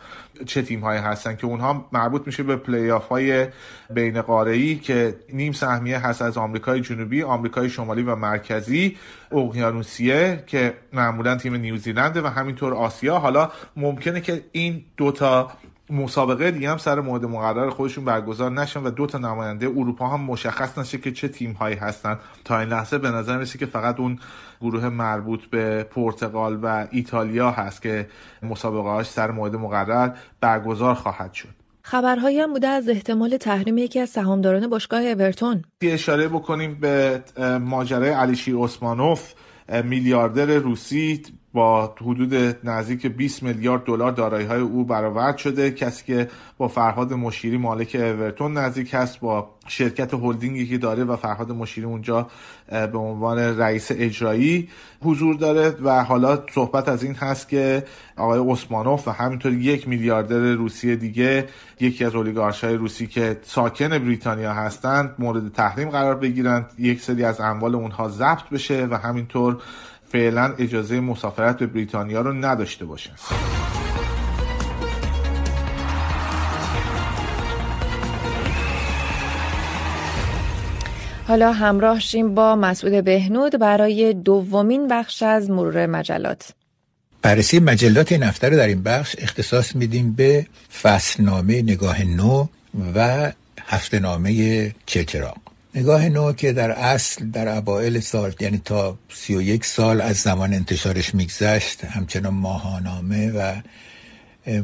[0.44, 3.46] چه تیم هایی هستن که اونها مربوط میشه به پلی آف های
[3.90, 8.96] بین قاره که نیم سهمیه هست از آمریکای جنوبی، آمریکای شمالی و مرکزی،
[9.32, 13.18] اقیانوسیه که معمولا تیم نیوزیلنده و همینطور آسیا.
[13.18, 15.50] حالا ممکنه که این دوتا
[15.90, 20.20] مسابقه دیگه هم سر مورد مقرر خودشون برگزار نشن و دو تا نماینده اروپا هم
[20.20, 22.18] مشخص نشه که چه تیم هایی هستن.
[22.44, 24.18] تا این لحظه به نظر میسه که فقط اون
[24.60, 28.08] گروه مربوط به پرتغال و ایتالیا هست که
[28.42, 30.10] مسابقه هاش سر مورد مقرر
[30.40, 31.48] برگزار خواهد شد.
[31.82, 35.62] خبرهایی هم بوده از احتمال تحریم یکی از سهامداران باشگاه اورتون.
[35.82, 37.22] اشاره بکنیم به
[37.60, 39.32] ماجرای علیشیر اسمانوف
[39.84, 41.22] میلیاردر روسی
[41.56, 42.34] با حدود
[42.64, 45.70] نزدیک 20 میلیارد دلار دارایی های او برآورد شده.
[45.70, 46.28] کسی که
[46.58, 51.86] با فرهاد مشیری مالک اورتون نزدیک هست با شرکت هلدینگی که داره و فرهاد مشیری
[51.86, 52.26] اونجا
[52.68, 54.68] به عنوان رئیس اجرایی
[55.02, 57.84] حضور داره و حالا صحبت از این هست که
[58.16, 61.48] آقای اسمانوف و همینطور یک میلیاردر روسی دیگه
[61.80, 66.70] یکی از اولیگارش های روسی که ساکن بریتانیا هستند مورد تحریم قرار بگیرند.
[66.78, 69.58] یک سری از اموال اونها ضبط بشه و همینطور
[70.08, 73.18] فعلا اجازه مسافرت به بریتانیا رو نداشته باشند.
[81.28, 86.52] حالا همراه شیم با مسعود بهنود برای دومین بخش از مرور مجلات
[87.22, 90.46] بررسی مجلات این هفته رو در این بخش اختصاص میدیم به
[90.82, 92.46] فصلنامه نگاه نو
[92.94, 95.36] و هفته نامه چلچراغ
[95.76, 100.16] نگاه نو که در اصل در اوائل سال یعنی تا سی و یک سال از
[100.16, 103.60] زمان انتشارش میگذشت همچنان ماهانامه و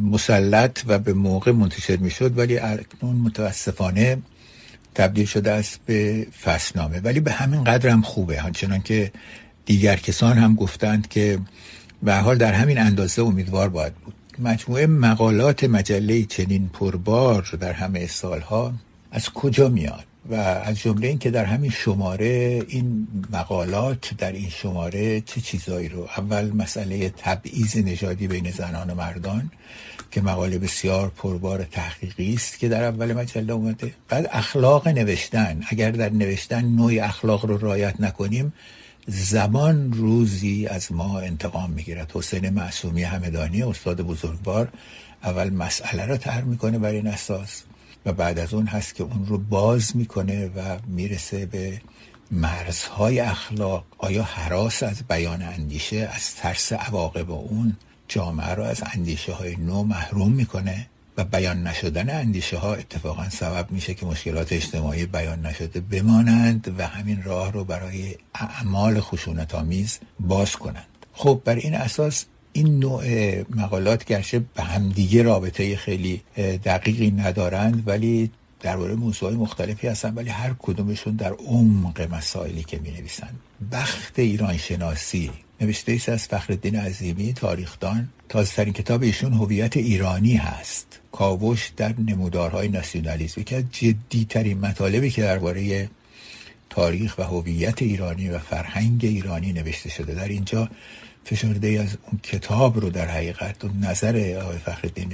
[0.01, 4.19] مسلط و به موقع منتشر می‌شد ولی اکنون متاسفانه
[4.95, 7.01] تبدیل شده است به فصلنامه.
[7.01, 8.41] ولی به همین قدر هم خوبه.
[8.41, 9.13] همچنان که
[9.67, 11.39] دیگر کسان هم گفتند که
[12.03, 14.15] به حال در همین اندازه امیدوار باید بود.
[14.39, 18.73] مجموعه مقالات مجله چنین پربار در همه سالها
[19.11, 24.51] از کجا میاد؟ و از جمله این که در همین شماره این مقالات در این
[24.51, 29.51] شماره چه چیزایی رو؟ اول مسئله تبعیض نژادی بین زنان و مردان
[30.11, 33.95] که مقاله بسیار پربار تحقیقی است که در اول مجله اومده.
[34.09, 35.61] بعد اخلاق نوشتن.
[35.69, 38.53] اگر در نوشتن نوع اخلاق رو رایت نکنیم
[39.07, 42.11] زمان روزی از ما انتقام می‌گیرد.
[42.15, 44.69] حسین معصومی همدانی استاد بزرگوار
[45.25, 47.63] اول مسئله رو طرح می‌کنه بر این اساس.
[48.07, 51.81] و بعد از اون هست که اون رو باز می‌کنه و می‌رسه به
[52.31, 53.85] مرزهای اخلاق.
[53.99, 57.77] آیا حراس از بیان اندیشه از ترس عواقب اون
[58.09, 60.87] جامعه رو از اندیشه های نو محروم می‌کنه؟
[61.17, 66.87] و بیان نشدن اندیشه ها اتفاقا سبب میشه که مشکلات اجتماعی بیان نشده بمانند و
[66.87, 70.87] همین راه رو برای اعمال خشونت آمیز باز کنند.
[71.13, 73.05] خب بر این اساس این نوع
[73.51, 76.21] مقالات گرچه به همدیگه رابطه خیلی
[76.65, 78.31] دقیقی ندارند ولی
[78.61, 83.41] درباره موضوعات مختلفی هستن ولی هر کدومشون در عمق مسائلی که می نویسند
[83.73, 85.31] بخت ایران شناسی
[85.63, 88.09] نوشته ایست از فخردین عظیمی تاریخدان.
[88.29, 91.01] تازهترین کتاب ایشون هویت ایرانی هست.
[91.13, 93.41] کاوش در نمودارهای ناسیونالیسم.
[93.41, 95.89] یکی از جدیترین مطالبی که درباره
[96.71, 100.15] تاریخ و هویت ایرانی و فرهنگ ایرانی نوشته شده.
[100.15, 100.69] در اینجا
[101.25, 105.13] فشرده ای از اون کتاب رو در حقیقت و نظر آقای فخردین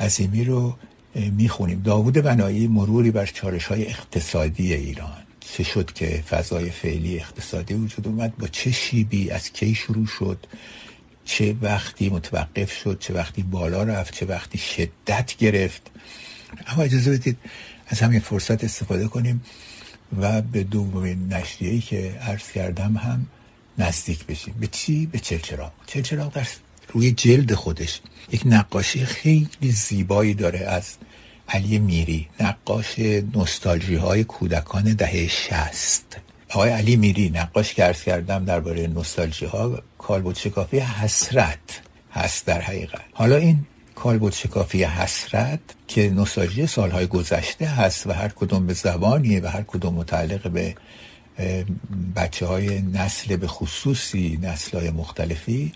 [0.00, 0.76] عظیمی رو
[1.14, 1.82] می‌خونیم.
[1.82, 5.22] داوود بنایی مروری بر چارش های اقتصادی ایران.
[5.40, 10.46] چه شد که فضای فعلی اقتصادی وجود اومد؟ با چه شیبی؟ از کی شروع شد؟
[11.24, 15.90] چه وقتی متوقف شد؟ چه وقتی بالا رفت؟ چه وقتی شدت گرفت؟
[16.66, 17.38] اما اجازه بدید
[17.86, 19.42] از همین فرصت استفاده کنیم
[20.20, 23.26] و به دومین نشریه‌ای که عرض کردم هم
[23.82, 24.54] نزدیک بشیم.
[24.60, 25.72] به چی؟ به چلچراغ.
[25.86, 26.46] چلچراغ در
[26.92, 28.00] روی جلد خودش.
[28.32, 30.96] یک نقاشی خیلی زیبایی داره از
[31.48, 32.28] علی میری.
[32.40, 32.98] نقاش
[33.34, 36.16] نوستالژی های کودکان دهه شست.
[36.48, 41.80] آقای علی میری نقاش که ارز کردم درباره نوستالژی ها کالبوت شکافی حسرت
[42.12, 43.00] هست در حقیقت.
[43.12, 49.40] حالا این کالبوت شکافی حسرت که نوستالژی سالهای گذشته هست و هر کدوم به زبانیه
[49.40, 50.74] و هر کدوم متعلق به
[52.16, 55.72] بچه های نسل به خصوصی نسل های مختلفی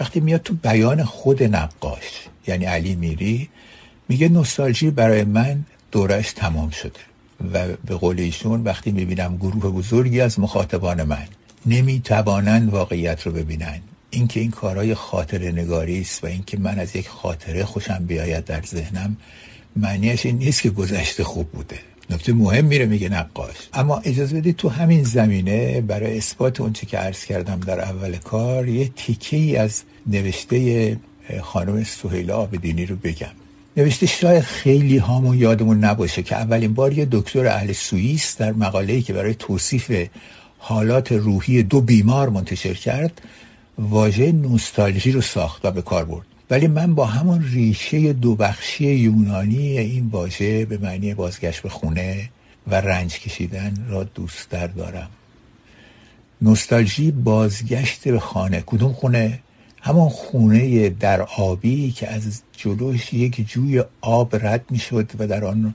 [0.00, 3.48] وقتی میاد تو بیان خود نقاش یعنی علی میری
[4.08, 7.00] میگه نوستالژی برای من دورش تمام شده
[7.52, 11.28] و به قول ایشون وقتی می‌بینم گروه بزرگی از مخاطبان من
[11.66, 13.80] نمی‌توانند واقعیت رو ببینن.
[14.10, 18.62] اینکه این کارهای خاطر نگاری است و اینکه من از یک خاطره خوشم بیاید در
[18.62, 19.16] ذهنم
[19.76, 21.78] معنیش این نیست که گذشته خوب بوده.
[22.10, 23.56] نکته مهم میره میگه نقاش.
[23.72, 28.68] اما اجازه بدید تو همین زمینه برای اثبات اونچه که عرض کردم در اول کار
[28.68, 30.96] یه تیکه ای از نوشته
[31.42, 33.34] خانم سهیلا آبدینی رو بگم.
[33.76, 39.02] نوشته شاید خیلی هامون یادمون نباشه که اولین بار یه دکتر اهل سوئیس در مقاله‌ای
[39.02, 40.08] که برای توصیف
[40.58, 43.20] حالات روحی دو بیمار منتشر کرد
[43.78, 46.26] واژه نوستالژی رو ساخت و به کار برد.
[46.50, 52.28] ولی من با همون ریشه دو بخشی یونانی این واژه به معنی بازگشت به خونه
[52.66, 55.10] و رنج کشیدن را دوست دارم.
[56.42, 58.62] نوستالژی بازگشت به خانه.
[58.66, 59.38] کدوم خونه؟
[59.80, 65.44] همون خونه در آبی که از جلوش یک جوی آب رد می شد و در
[65.44, 65.74] آن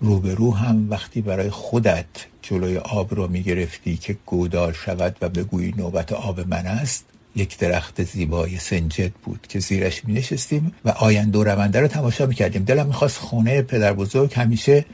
[0.00, 2.06] روبرو هم وقتی برای خودت
[2.42, 7.04] جلوی آب رو می گرفتی که گودال شود و بگویی نوبت آب من است
[7.36, 12.26] یک درخت زیبای سنجد بود که زیرش می نشستیم و آینده و رونده رو تماشا
[12.26, 14.84] می کردیم دلم می‌خواست خونه پدر بزرگ همیشه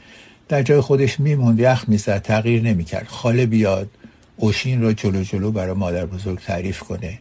[0.49, 3.07] در جای خودش میموند یخ می‌زد تغییر نمی‌کرد.
[3.07, 3.89] خاله بیاد
[4.37, 7.19] اوشین رو جلو جلو برای مادر بزرگ تعریف کنه.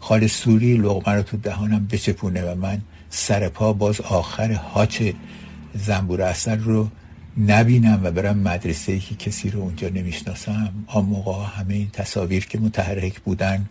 [0.00, 5.02] خال سوری لغمه رو تو دهانم بچپونه و من سر پا باز آخر هاچ
[5.74, 6.88] زنبور اصل رو
[7.38, 10.72] نبینم و برم مدرسه که کسی رو اونجا نمی‌شناسم.
[10.86, 13.68] آن موقع همه این تصاویر که متحرک بودن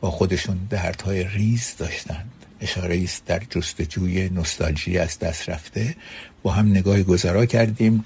[0.00, 2.30] با خودشون دردهای ریز داشتند.
[2.60, 5.94] اشاره است در جستجوی نوستالژی از دست رفته.
[6.42, 8.04] با هم نگاه گذرا کردیم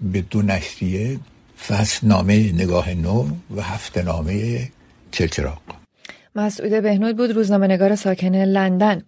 [0.00, 1.18] به دو نشریه
[1.66, 4.68] فصل نامه نگاه نو و هفته نامه
[5.10, 5.58] چلچراغ.
[6.34, 9.02] مسعود بهنود بود روزنامه نگار ساکن لندن.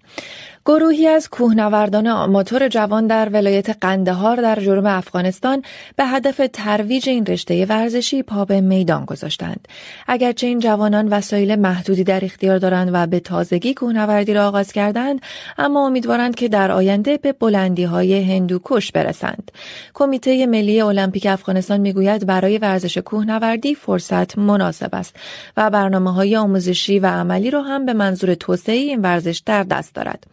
[0.67, 5.63] گروهی از کوهنوردان آماتور جوان در ولایت قندهار در جنوب افغانستان
[5.97, 9.69] به هدف ترویج این رشته ورزشی پا به میدان گذاشتند.
[10.09, 15.21] اگرچه این جوانان وسایل محدودی در اختیار دارند و به تازگی کوهنوردی را آغاز کردند
[15.59, 19.51] اما امیدوارند که در آینده به بلندی های هندوکش برسند.
[19.95, 25.17] کمیته ملی المپیک افغانستان می‌گوید برای ورزش کوهنوردی فرصت مناسب است
[25.57, 29.95] و برنامه های آموزشی و عملی را هم به منظور توسعه این ورزش در دست
[29.95, 30.27] دارد.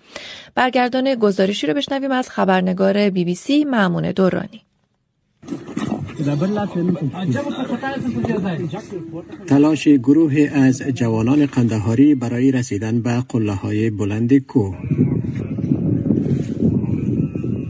[0.56, 4.62] برگردان گزارشی رو بشنویم از خبرنگار بی بی سی معمون دورانی
[9.48, 14.78] تلاش گروه از جوانان قندهاری برای رسیدن به قله های بلند کوه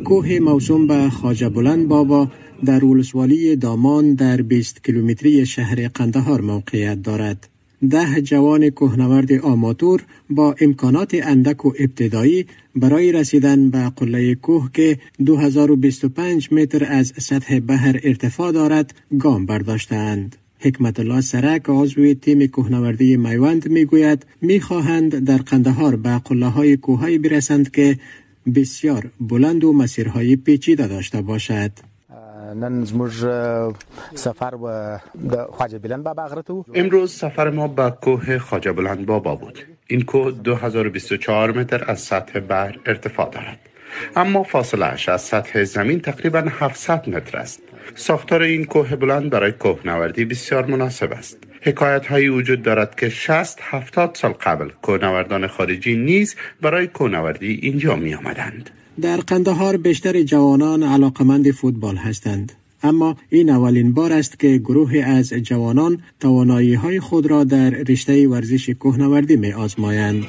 [0.06, 2.28] کوه موسوم به خاجه بلند بابا
[2.66, 7.50] در ولسوالی دامان در 20 کیلومتری شهر قندهار موقعیت دارد.
[7.82, 14.98] ده جوان کوهنورد آماتور با امکانات اندک و ابتدایی برای رسیدن به قله کوه که
[15.26, 20.36] 2025 متر از سطح بحر ارتفاع دارد گام برداشتند.
[20.60, 27.18] حکمت الله سرک عضو تیم کوهنوردی میوند می‌گوید می‌خواهند در قندهار به قله های کوههایی
[27.18, 27.98] برسند که
[28.56, 31.72] بسیار بلند و مسیرهای پیچیده داشته باشد.
[32.54, 33.14] نن زموږ
[34.16, 35.00] سفر و
[35.32, 36.44] د خواجه بلند بابا غره
[36.76, 39.60] امروز سفر ما به کوه خواجه بلند بابا بود.
[39.88, 43.60] این کوه 2024 متر از سطح بحر ارتفاع دارد.
[44.16, 47.62] اما فاصله اش از سطح زمین تقریبا 700 متر است.
[47.96, 51.38] ساختار این کوه بلند برای کوهنوردی بسیار مناسب است.
[51.62, 57.96] حکایت هایی وجود دارد که 60 70 سال قبل کوهنوردان خارجی نیز برای کوهنوردی اینجا
[57.96, 58.70] می آمدند
[59.02, 62.52] در قندهار بیشتر جوانان علاقمند فوتبال هستند
[62.84, 68.28] اما این اولین بار است که گروه از جوانان توانایی های خود را در رشته
[68.28, 70.26] ورزش کوهنوردی می آزمایند.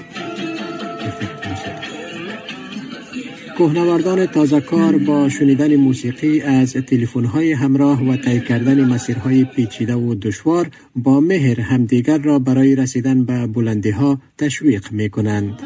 [3.59, 9.95] کوهنوردان تازه کار با شنیدن موسیقی از تلفن های همراه و طی کردن مسیرهای پیچیده
[9.95, 15.59] و دشوار با مهر همدیگر را برای رسیدن به بلندی ها تشویق می کنند.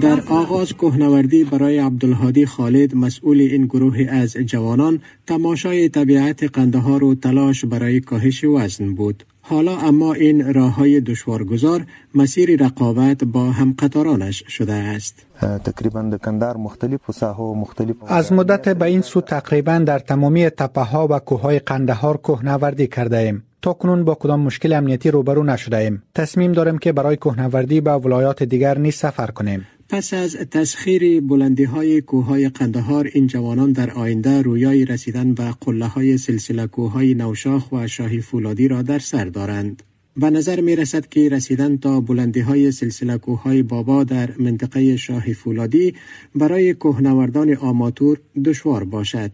[0.00, 7.14] در آغاز کوهنوردی برای عبدالهادی خالد مسئول این گروه از جوانان تماشای طبیعت قندهار و
[7.14, 9.24] تلاش برای کاهش وزن بود.
[9.40, 15.26] حالا اما این راه های دشوارگذار مسیر رقابت با همقطارانش شده است.
[15.40, 20.50] تقریبا در کندار مختلف و ساحو مختلف از مدت به این سو تقریبا در تمامی
[20.50, 23.42] تپه ها و کوههای قندهار کوهنوردی کرده ایم.
[23.62, 26.02] تا کنون با کدام مشکل امنیتی روبرو نشده ایم.
[26.14, 29.66] تصمیم داریم که برای کوهنوردی به ولایات دیگر نیز سفر کنیم.
[29.88, 35.86] پس از تسخیر بلندی های کوههای قندهار این جوانان در آینده رویای رسیدن به قله
[35.86, 39.82] های سلسله کوههای نوشاخ و شاهی فولادی را در سر دارند.
[40.16, 45.34] به نظر می رسد که رسیدن تا بلندی های سلسله کوههای بابا در منطقه شاهی
[45.34, 45.94] فولادی
[46.34, 49.30] برای کوهنوردان آماتور دشوار باشد.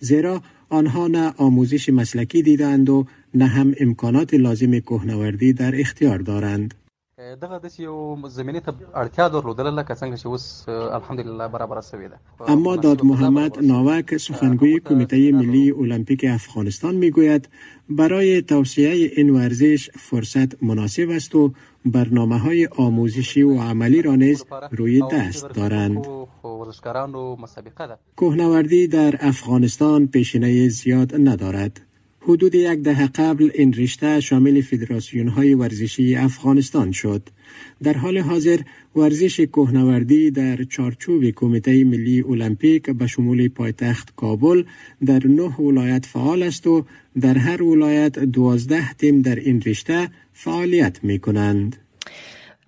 [0.00, 6.74] زیرا آنها نه آموزش مسلکی دیدند و نه هم امکانات لازم کوهنوردی در اختیار دارند.
[7.42, 7.96] دغه د یو
[8.36, 8.72] زمینه ته
[9.02, 10.44] اړتیا درلودله لکه څنګه چې اوس
[10.98, 17.48] الحمدلله برابر شوې ده اما داد محمد ناوک سخنگوی کمیته ملی المپیک افغانستان می‌گوید
[18.00, 21.52] برای توسعه این ورزش فرصت مناسب است و
[21.84, 26.06] برنامه های آموزشی و عملی را نیز روی دست دارند.
[28.16, 31.80] کوهنوردی در افغانستان پیشینه زیاد ندارد.
[32.26, 37.28] حدود یک دهه قبل این رشته شامل فدراسیون های ورزشی افغانستان شد.
[37.82, 38.60] در حال حاضر
[38.96, 44.64] ورزش کوهنوردی در چارچوب کمیته ملی المپیک به شمول پایتخت کابل
[45.06, 46.84] در نه ولایت فعال است و
[47.20, 51.83] در هر ولایت دوازده تیم در این رشته فعالیت می کنند.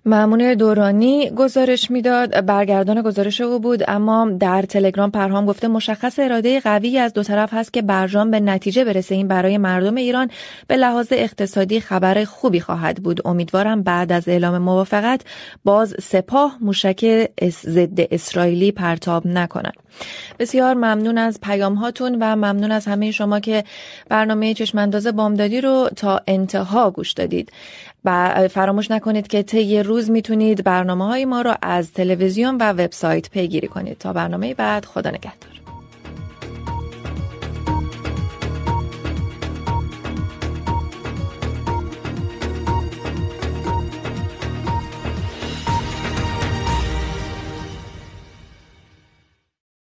[0.07, 6.59] معمون دورانی گزارش می‌داد برگردان گزارش او بود اما در تلگرام پرهام گفته مشخص اراده
[6.59, 9.15] قوی از دو طرف هست که برجام به نتیجه برسه.
[9.15, 10.29] این برای مردم ایران
[10.67, 13.27] به لحاظ اقتصادی خبر خوبی خواهد بود.
[13.27, 15.21] امیدوارم بعد از اعلام موافقت
[15.63, 19.87] باز سپاه موشک ضد اسرائیلی پرتاب نکنند
[20.39, 23.63] بسیار ممنون از پیام هاتون و ممنون از همه شما که
[24.09, 27.51] برنامه چشمانداز بامدادی رو تا انتها گوش دادید.
[28.05, 33.29] و فراموش نکنید که طی روز می‌تونید برنامه های ما رو از تلویزیون و وبسایت
[33.29, 33.97] پیگیری کنید.
[33.97, 35.56] تا برنامه بعد خدا نگهدار.